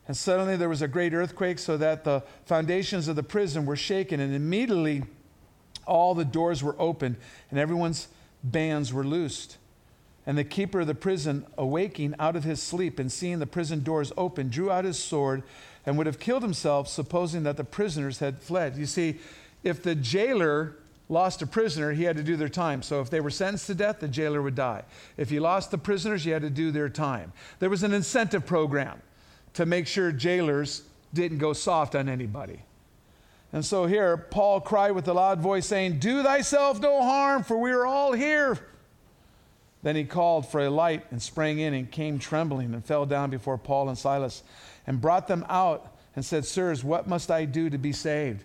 [0.07, 3.75] And suddenly there was a great earthquake, so that the foundations of the prison were
[3.75, 5.03] shaken, and immediately
[5.85, 7.15] all the doors were opened,
[7.51, 8.07] and everyone's
[8.43, 9.57] bands were loosed.
[10.25, 13.83] And the keeper of the prison, awaking out of his sleep and seeing the prison
[13.83, 15.43] doors open, drew out his sword
[15.85, 18.77] and would have killed himself, supposing that the prisoners had fled.
[18.77, 19.19] You see,
[19.63, 20.75] if the jailer
[21.09, 22.81] lost a prisoner, he had to do their time.
[22.81, 24.83] So if they were sentenced to death, the jailer would die.
[25.17, 27.33] If he lost the prisoners, he had to do their time.
[27.57, 29.01] There was an incentive program
[29.55, 30.83] to make sure jailers
[31.13, 32.61] didn't go soft on anybody.
[33.51, 37.57] And so here, Paul cried with a loud voice, saying, Do thyself no harm, for
[37.57, 38.59] we are all here.
[39.81, 43.31] Then he called for a light and sprang in and came trembling and fell down
[43.31, 44.43] before Paul and Silas
[44.85, 48.43] and brought them out and said, Sirs, what must I do to be saved?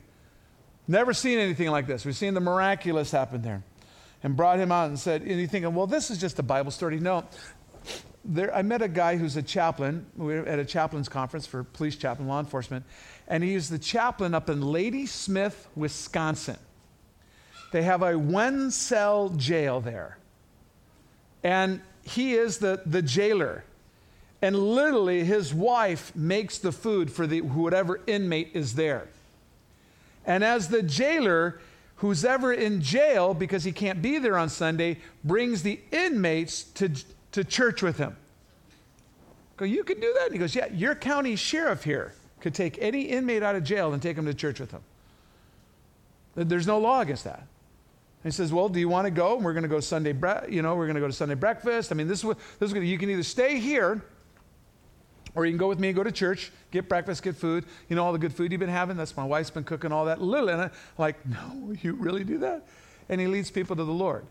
[0.87, 2.05] Never seen anything like this.
[2.05, 3.62] We've seen the miraculous happen there.
[4.22, 6.70] And brought him out and said, and you thinking, well, this is just a Bible
[6.70, 6.99] story.
[6.99, 7.24] No.
[8.24, 10.07] There, I met a guy who's a chaplain.
[10.16, 12.87] We were at a chaplain's conference for police chaplain, law enforcement.
[13.28, 16.57] And he's the chaplain up in Ladysmith, Wisconsin.
[17.70, 20.16] They have a one cell jail there.
[21.43, 23.64] And he is the, the jailer.
[24.41, 29.09] And literally, his wife makes the food for the, whatever inmate is there.
[30.27, 31.61] And as the jailer,
[31.97, 36.91] who's ever in jail because he can't be there on Sunday, brings the inmates to,
[37.33, 38.16] to church with him.
[39.57, 40.25] go, you could do that?
[40.27, 43.93] And he goes, yeah, your county sheriff here could take any inmate out of jail
[43.93, 44.83] and take him to church with him.
[46.35, 47.39] There's no law against that.
[47.39, 49.37] And he says, well, do you want to go?
[49.37, 51.93] We're going to go Sunday, bre- you know, we're going to go to Sunday breakfast.
[51.93, 54.03] I mean, this is what, this is you can either stay here
[55.35, 57.64] Or you can go with me, and go to church, get breakfast, get food.
[57.89, 58.97] You know all the good food you've been having?
[58.97, 60.22] That's my wife's been cooking all that.
[60.22, 60.72] Little in it.
[60.97, 62.66] Like, no, you really do that?
[63.09, 64.24] And he leads people to the Lord.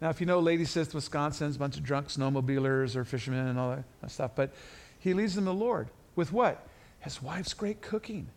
[0.00, 3.76] Now, if you know Ladysmith, Wisconsin, a bunch of drunk snowmobilers or fishermen and all
[4.00, 4.52] that stuff, but
[5.00, 5.88] he leads them to the Lord.
[6.14, 6.66] With what?
[7.00, 8.28] His wife's great cooking.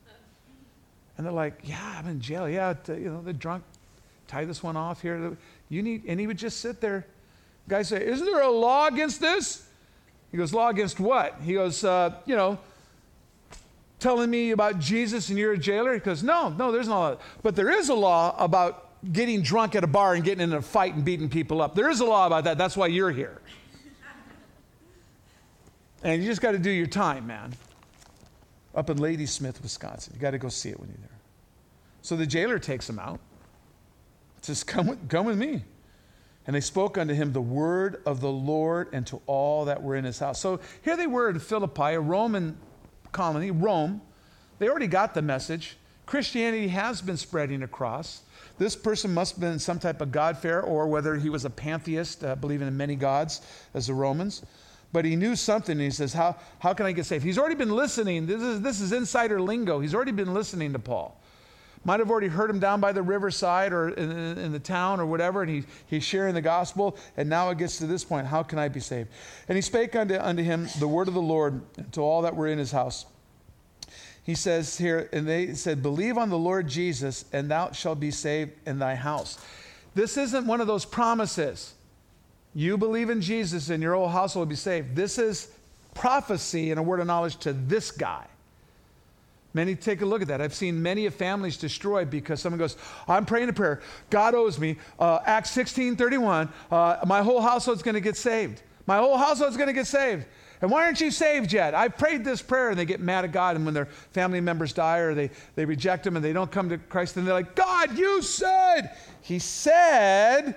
[1.17, 2.49] And they're like, yeah, I'm in jail.
[2.49, 3.63] Yeah, you know, the drunk,
[4.27, 5.37] tie this one off here.
[5.69, 7.05] You need, and he would just sit there.
[7.67, 9.67] Guys say, isn't there a law against this?
[10.31, 11.35] He goes, Law against what?
[11.43, 12.57] He goes, uh, You know,
[13.99, 15.93] telling me about Jesus and you're a jailer?
[15.93, 17.17] He goes, No, no, there's no law.
[17.43, 20.61] But there is a law about getting drunk at a bar and getting in a
[20.61, 21.75] fight and beating people up.
[21.75, 22.57] There is a law about that.
[22.57, 23.41] That's why you're here.
[26.03, 27.53] and you just got to do your time, man.
[28.73, 30.13] Up in Ladysmith, Wisconsin.
[30.15, 31.09] You got to go see it when you're there.
[32.03, 33.19] So the jailer takes him out.
[34.41, 35.63] Says, Come with, come with me.
[36.47, 39.95] And they spoke unto him the word of the Lord and to all that were
[39.95, 40.39] in his house.
[40.39, 42.57] So here they were in Philippi, a Roman
[43.11, 44.01] colony, Rome.
[44.57, 45.77] They already got the message.
[46.07, 48.23] Christianity has been spreading across.
[48.57, 52.23] This person must have been some type of God-fearer, or whether he was a pantheist,
[52.23, 53.41] uh, believing in many gods,
[53.73, 54.43] as the Romans.
[54.91, 55.73] But he knew something.
[55.73, 57.23] And he says, how, how can I get saved?
[57.23, 58.25] He's already been listening.
[58.25, 59.79] This is, this is insider lingo.
[59.79, 61.20] He's already been listening to Paul
[61.83, 65.05] might have already heard him down by the riverside or in, in, the town or
[65.05, 66.97] whatever, and he, he's sharing the gospel.
[67.17, 69.09] And now it gets to this point how can I be saved?
[69.47, 71.61] And he spake unto, unto him the word of the Lord
[71.93, 73.05] to all that were in his house.
[74.23, 78.11] He says here, and they said, Believe on the Lord Jesus, and thou shalt be
[78.11, 79.43] saved in thy house.
[79.95, 81.73] This isn't one of those promises.
[82.53, 84.95] You believe in Jesus, and your whole household will be saved.
[84.95, 85.51] This is
[85.95, 88.27] prophecy and a word of knowledge to this guy.
[89.53, 90.39] Many take a look at that.
[90.39, 92.77] I've seen many of families destroyed because someone goes,
[93.07, 93.81] I'm praying a prayer.
[94.09, 94.77] God owes me.
[94.97, 98.61] Uh, Acts 16 31, uh, my whole household's going to get saved.
[98.85, 100.25] My whole household's going to get saved.
[100.61, 101.73] And why aren't you saved yet?
[101.73, 103.55] I prayed this prayer, and they get mad at God.
[103.55, 106.69] And when their family members die or they, they reject Him and they don't come
[106.69, 108.95] to Christ, and they're like, God, you said.
[109.21, 110.55] He said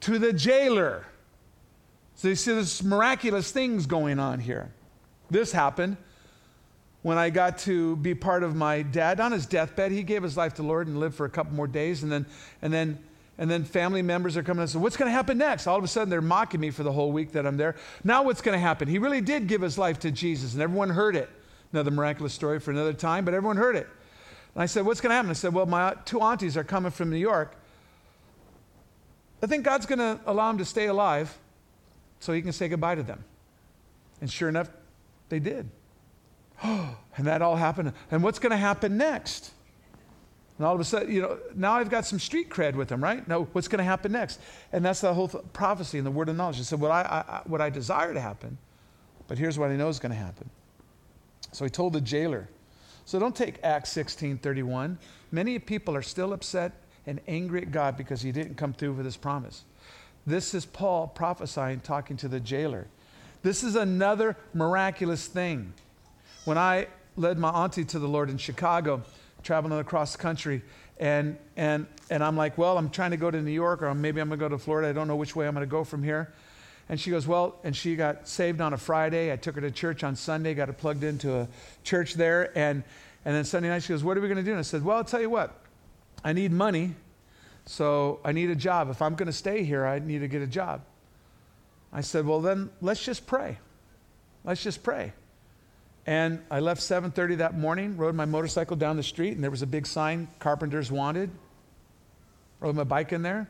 [0.00, 1.04] to the jailer.
[2.14, 4.72] So you see, there's miraculous things going on here.
[5.30, 5.96] This happened
[7.02, 10.36] when I got to be part of my dad on his deathbed, he gave his
[10.36, 12.02] life to the Lord and lived for a couple more days.
[12.04, 12.26] And then,
[12.62, 12.98] and then,
[13.38, 15.66] and then family members are coming and say, What's going to happen next?
[15.66, 17.74] All of a sudden, they're mocking me for the whole week that I'm there.
[18.04, 18.86] Now, what's going to happen?
[18.86, 21.28] He really did give his life to Jesus, and everyone heard it.
[21.72, 23.88] Another miraculous story for another time, but everyone heard it.
[24.54, 25.30] And I said, What's going to happen?
[25.30, 27.56] I said, Well, my two aunties are coming from New York.
[29.42, 31.36] I think God's going to allow them to stay alive
[32.20, 33.24] so he can say goodbye to them.
[34.20, 34.70] And sure enough,
[35.30, 35.68] they did.
[37.16, 37.92] and that all happened.
[38.10, 39.52] And what's going to happen next?
[40.58, 43.02] And all of a sudden, you know, now I've got some street cred with them,
[43.02, 43.26] right?
[43.26, 44.40] Now, what's going to happen next?
[44.72, 46.60] And that's the whole th- prophecy and the word of knowledge.
[46.60, 48.58] I said, what I, I, what I desire to happen,
[49.28, 50.48] but here's what I know is going to happen.
[51.52, 52.48] So he told the jailer.
[53.04, 54.98] So don't take Acts 16 31.
[55.32, 56.72] Many people are still upset
[57.06, 59.64] and angry at God because he didn't come through with his promise.
[60.26, 62.86] This is Paul prophesying, talking to the jailer.
[63.42, 65.72] This is another miraculous thing.
[66.44, 69.02] When I led my auntie to the Lord in Chicago,
[69.44, 70.62] traveling across the country,
[70.98, 74.20] and, and, and I'm like, well, I'm trying to go to New York, or maybe
[74.20, 74.88] I'm going to go to Florida.
[74.88, 76.32] I don't know which way I'm going to go from here.
[76.88, 79.32] And she goes, Well, and she got saved on a Friday.
[79.32, 81.48] I took her to church on Sunday, got her plugged into a
[81.84, 82.56] church there.
[82.58, 82.82] And,
[83.24, 84.50] and then Sunday night, she goes, What are we going to do?
[84.50, 85.58] And I said, Well, I'll tell you what,
[86.24, 86.94] I need money.
[87.64, 88.90] So I need a job.
[88.90, 90.82] If I'm going to stay here, I need to get a job.
[91.92, 93.58] I said, Well, then let's just pray.
[94.44, 95.12] Let's just pray.
[96.06, 99.62] And I left 7:30 that morning, rode my motorcycle down the street, and there was
[99.62, 101.30] a big sign, "Carpenters Wanted."
[102.60, 103.48] Rode my bike in there.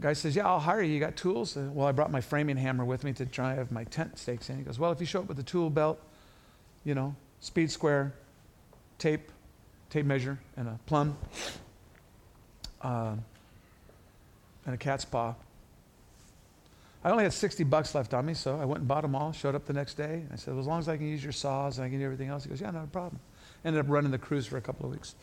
[0.00, 0.94] Guy says, "Yeah, I'll hire you.
[0.94, 4.18] You got tools?" Well, I brought my framing hammer with me to drive my tent
[4.18, 4.56] stakes in.
[4.56, 6.00] He goes, "Well, if you show up with a tool belt,
[6.84, 8.14] you know, speed square,
[8.98, 9.30] tape,
[9.90, 11.18] tape measure, and a plumb,
[12.80, 13.16] uh,
[14.64, 15.34] and a cat's paw,
[17.04, 19.32] I only had 60 bucks left on me, so I went and bought them all,
[19.32, 20.14] showed up the next day.
[20.14, 21.98] And I said, well, as long as I can use your saws and I can
[21.98, 22.44] do everything else.
[22.44, 23.20] He goes, yeah, not a problem.
[23.64, 25.16] Ended up running the cruise for a couple of weeks.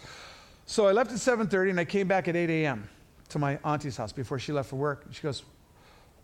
[0.65, 2.89] So I left at 7.30 and I came back at 8 a.m.
[3.29, 5.05] to my auntie's house before she left for work.
[5.11, 5.43] She goes,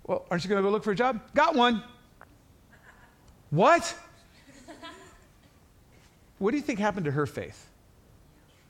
[0.05, 1.21] well, aren't you going to go look for a job?
[1.33, 1.83] Got one.
[3.49, 3.95] what?
[6.37, 7.69] what do you think happened to her faith?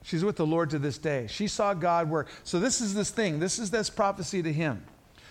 [0.03, 1.25] She's with the Lord to this day.
[1.27, 2.29] She saw God work.
[2.43, 3.39] So this is this thing.
[3.39, 4.85] This is this prophecy to him.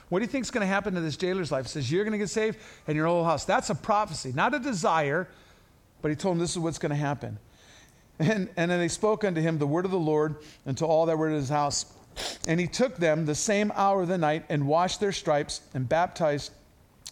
[0.09, 1.67] What do you think is going to happen to this jailer's life?
[1.67, 3.45] He says, You're going to get saved and your whole house.
[3.45, 5.29] That's a prophecy, not a desire,
[6.03, 7.39] but he told him this is what's going to happen.
[8.19, 10.37] And, and then they spoke unto him the word of the Lord
[10.67, 11.87] and to all that were in his house.
[12.47, 15.89] And he took them the same hour of the night and washed their stripes and
[15.89, 16.53] baptized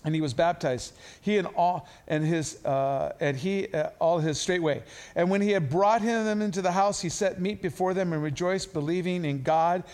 [0.04, 4.40] and he was baptized he and all and his uh, and he uh, all his
[4.40, 4.82] straightway
[5.14, 8.12] and when he had brought him them into the house he set meat before them
[8.12, 9.84] and rejoiced believing in god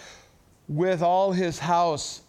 [0.67, 2.23] with all his house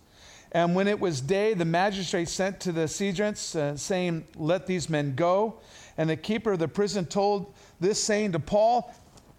[0.52, 4.90] and when it was day the magistrate sent to the sergeants uh, saying let these
[4.90, 5.60] men go
[5.98, 8.94] and the keeper of the prison told this saying to paul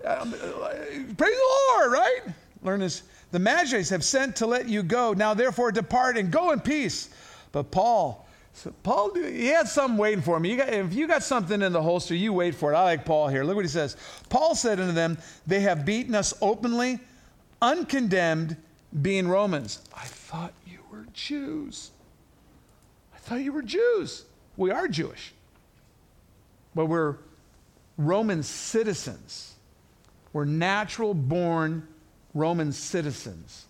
[0.04, 2.20] um, praise the lord right
[2.62, 3.02] learn this
[3.32, 7.10] the magistrates have sent to let you go now therefore depart and go in peace
[7.52, 10.44] but paul so Paul, he had something waiting for him.
[10.44, 12.76] You got, if you got something in the holster, you wait for it.
[12.76, 13.44] I like Paul here.
[13.44, 13.96] Look what he says.
[14.28, 16.98] Paul said unto them, They have beaten us openly,
[17.62, 18.56] uncondemned,
[19.02, 19.80] being Romans.
[19.94, 20.52] I thought
[21.00, 21.90] were Jews.
[23.14, 24.24] I thought you were Jews.
[24.56, 25.32] We are Jewish,
[26.74, 27.16] but we're
[27.96, 29.54] Roman citizens.
[30.32, 31.88] We're natural born
[32.34, 33.66] Roman citizens.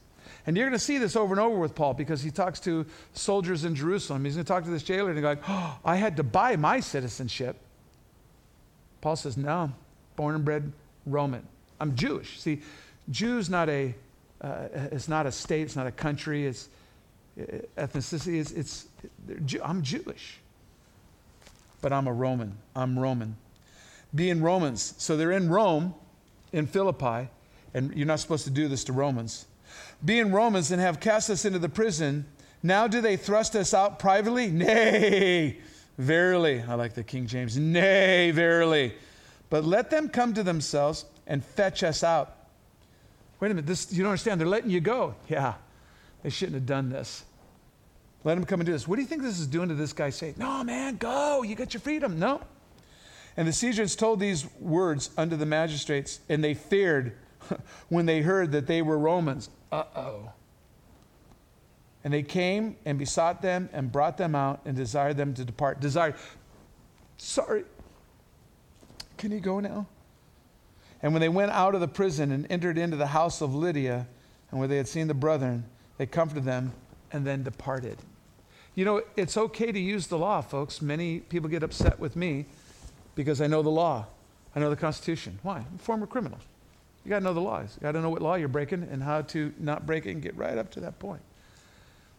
[0.46, 2.86] And you're going to see this over and over with Paul because he talks to
[3.12, 4.24] soldiers in Jerusalem.
[4.24, 6.56] He's going to talk to this jailer and he's like, oh, I had to buy
[6.56, 7.56] my citizenship.
[9.00, 9.72] Paul says, No,
[10.16, 10.72] born and bred
[11.06, 11.46] Roman.
[11.78, 12.40] I'm Jewish.
[12.40, 12.62] See,
[13.10, 13.94] Jews not a
[14.40, 16.68] uh, it's not a state, it's not a country, it's
[17.40, 18.86] Uh, ethnicity, is it's
[19.62, 20.38] I'm Jewish.
[21.80, 22.58] But I'm a Roman.
[22.76, 23.36] I'm Roman.
[24.14, 24.94] Being Romans.
[24.98, 25.94] So they're in Rome,
[26.52, 27.28] in Philippi,
[27.72, 29.46] and you're not supposed to do this to Romans
[30.04, 32.24] being Romans and have cast us into the prison,
[32.62, 34.48] now do they thrust us out privately?
[34.50, 35.58] Nay,
[35.98, 36.62] verily.
[36.62, 37.56] I like the King James.
[37.56, 38.94] Nay, verily.
[39.48, 42.36] But let them come to themselves and fetch us out.
[43.40, 44.40] Wait a minute, this, you don't understand.
[44.40, 45.14] They're letting you go.
[45.28, 45.54] Yeah,
[46.22, 47.24] they shouldn't have done this.
[48.22, 48.86] Let him come and do this.
[48.86, 51.42] What do you think this is doing to this guy Say, No, man, go.
[51.42, 52.18] You got your freedom.
[52.18, 52.42] No.
[53.36, 57.16] And the Caesars told these words unto the magistrates, and they feared
[57.88, 59.48] when they heard that they were Romans.
[59.72, 60.32] Uh oh.
[62.02, 65.80] And they came and besought them and brought them out and desired them to depart.
[65.80, 66.14] Desired.
[67.18, 67.64] Sorry.
[69.16, 69.86] Can you go now?
[71.02, 74.06] And when they went out of the prison and entered into the house of Lydia,
[74.50, 75.64] and where they had seen the brethren,
[75.98, 76.72] they comforted them
[77.12, 77.98] and then departed.
[78.74, 80.80] You know, it's okay to use the law, folks.
[80.80, 82.46] Many people get upset with me
[83.14, 84.06] because I know the law,
[84.54, 85.38] I know the Constitution.
[85.42, 85.58] Why?
[85.58, 86.38] I'm a former criminal.
[87.04, 87.76] You got to know the laws.
[87.76, 90.22] You got to know what law you're breaking and how to not break it and
[90.22, 91.22] get right up to that point.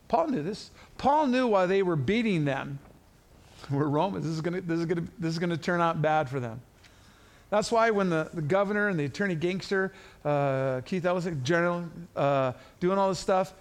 [0.07, 0.71] Paul knew this.
[0.97, 2.79] Paul knew why they were beating them.
[3.71, 4.25] We're Romans.
[4.25, 6.29] This is going to this is going to this is going to turn out bad
[6.29, 6.61] for them.
[7.49, 9.91] That's why when the, the governor and the attorney gangster,
[10.23, 11.83] uh, Keith Ellison, general,
[12.15, 13.53] uh, doing all this stuff,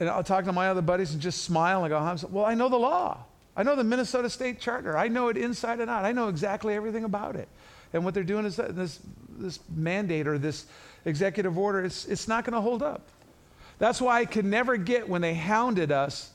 [0.00, 2.68] and I'll talk to my other buddies and just smile and go, well, I know
[2.68, 3.24] the law.
[3.56, 4.98] I know the Minnesota State Charter.
[4.98, 6.04] I know it inside and out.
[6.04, 7.48] I know exactly everything about it.
[7.92, 8.98] And what they're doing is this
[9.38, 10.66] this mandate or this
[11.04, 13.02] executive order, it's, it's not going to hold up.
[13.78, 16.30] That's why I could never get when they hounded us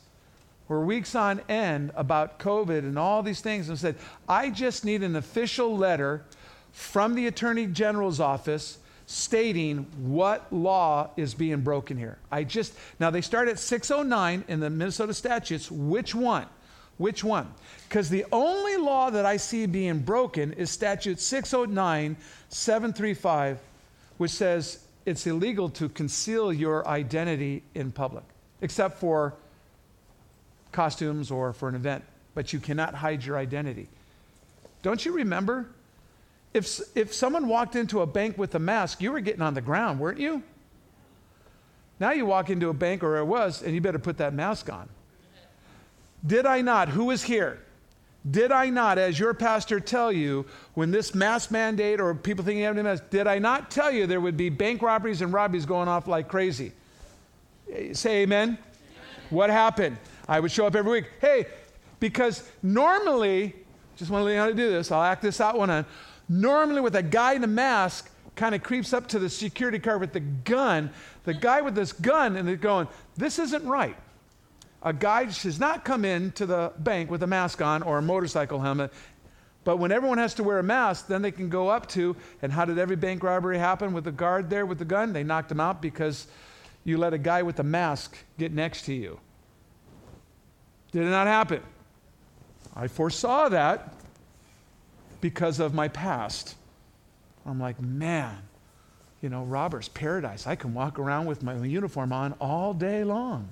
[0.67, 3.95] for weeks on end about COVID and all these things and said,
[4.27, 6.23] I just need an official letter
[6.71, 8.77] from the Attorney General's office
[9.09, 12.19] stating what law is being broken here.
[12.31, 15.71] I just, now they start at 609 in the Minnesota statutes.
[15.71, 16.45] Which one?
[16.99, 17.51] Which one?
[17.87, 22.17] Because the only law that I see being broken is statute 609
[22.49, 23.57] 735,
[24.19, 28.25] which says it's illegal to conceal your identity in public,
[28.61, 29.33] except for
[30.71, 32.03] costumes or for an event,
[32.35, 33.87] but you cannot hide your identity.
[34.83, 35.65] Don't you remember?
[36.53, 39.61] If, if someone walked into a bank with a mask, you were getting on the
[39.61, 40.41] ground, weren't you?
[41.99, 44.71] Now you walk into a bank, or it was, and you better put that mask
[44.71, 44.89] on.
[46.25, 46.89] Did I not?
[46.89, 47.59] Who is here?
[48.29, 52.65] Did I not, as your pastor, tell you when this mask mandate or people thinking
[52.65, 55.87] of mask, did I not tell you there would be bank robberies and robberies going
[55.87, 56.73] off like crazy?
[57.93, 58.49] Say amen.
[58.49, 58.57] amen.
[59.29, 59.97] What happened?
[60.27, 61.05] I would show up every week.
[61.21, 61.45] Hey,
[61.99, 63.55] because normally,
[63.95, 65.85] just want to learn how to do this, I'll act this out one on.
[66.29, 69.97] Normally, with a guy in a mask, kind of creeps up to the security car
[69.97, 70.91] with the gun.
[71.23, 73.97] The guy with this gun, and they're going, This isn't right
[74.81, 78.01] a guy does not come in to the bank with a mask on or a
[78.01, 78.93] motorcycle helmet.
[79.65, 82.51] But when everyone has to wear a mask, then they can go up to, and
[82.51, 85.11] how did every bank robbery happen with the guard there with the gun?
[85.11, 86.27] They knocked him out because
[86.85, 89.19] you let a guy with a mask get next to you.
[90.91, 91.61] Did it not happen?
[92.73, 93.93] I foresaw that
[95.21, 96.55] because of my past.
[97.45, 98.37] I'm like, man,
[99.21, 100.47] you know, robbers, paradise.
[100.47, 103.51] I can walk around with my uniform on all day long.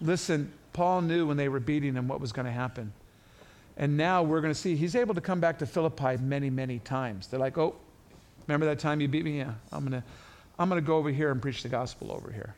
[0.00, 2.92] Listen, Paul knew when they were beating him what was going to happen.
[3.76, 6.78] And now we're going to see he's able to come back to Philippi many, many
[6.80, 7.26] times.
[7.26, 7.74] They're like, oh,
[8.46, 9.38] remember that time you beat me?
[9.38, 10.06] Yeah, I'm going to
[10.58, 12.54] I'm going to go over here and preach the gospel over here.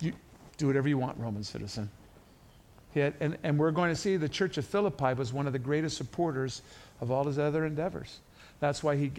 [0.00, 0.12] You,
[0.58, 1.90] Do whatever you want, Roman citizen.
[2.98, 5.58] Had, and, and we're going to see the church of Philippi was one of the
[5.58, 6.62] greatest supporters
[7.00, 8.18] of all his other endeavors.
[8.60, 9.12] That's why he,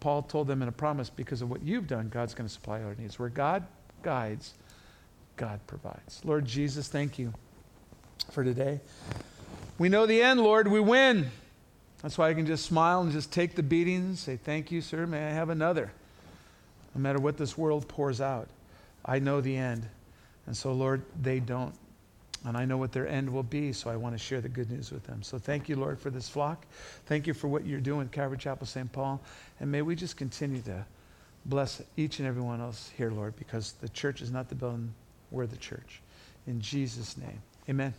[0.00, 2.82] Paul told them in a promise, because of what you've done, God's going to supply
[2.82, 3.18] our needs.
[3.18, 3.64] Where God
[4.02, 4.54] guides,
[5.36, 6.20] God provides.
[6.24, 7.32] Lord Jesus, thank you
[8.30, 8.80] for today.
[9.78, 10.68] We know the end, Lord.
[10.68, 11.30] We win.
[12.02, 14.80] That's why I can just smile and just take the beating and say, Thank you,
[14.80, 15.06] sir.
[15.06, 15.90] May I have another?
[16.94, 18.48] No matter what this world pours out,
[19.04, 19.88] I know the end.
[20.46, 21.74] And so, Lord, they don't.
[22.46, 24.70] And I know what their end will be, so I want to share the good
[24.70, 25.22] news with them.
[25.22, 26.66] So thank you, Lord, for this flock.
[27.06, 28.90] Thank you for what you're doing, Calvary Chapel, St.
[28.92, 29.20] Paul.
[29.60, 30.84] And may we just continue to
[31.46, 34.92] bless each and every one else here, Lord, because the church is not the building,
[35.30, 36.00] we're the church.
[36.46, 37.94] In Jesus' name, amen.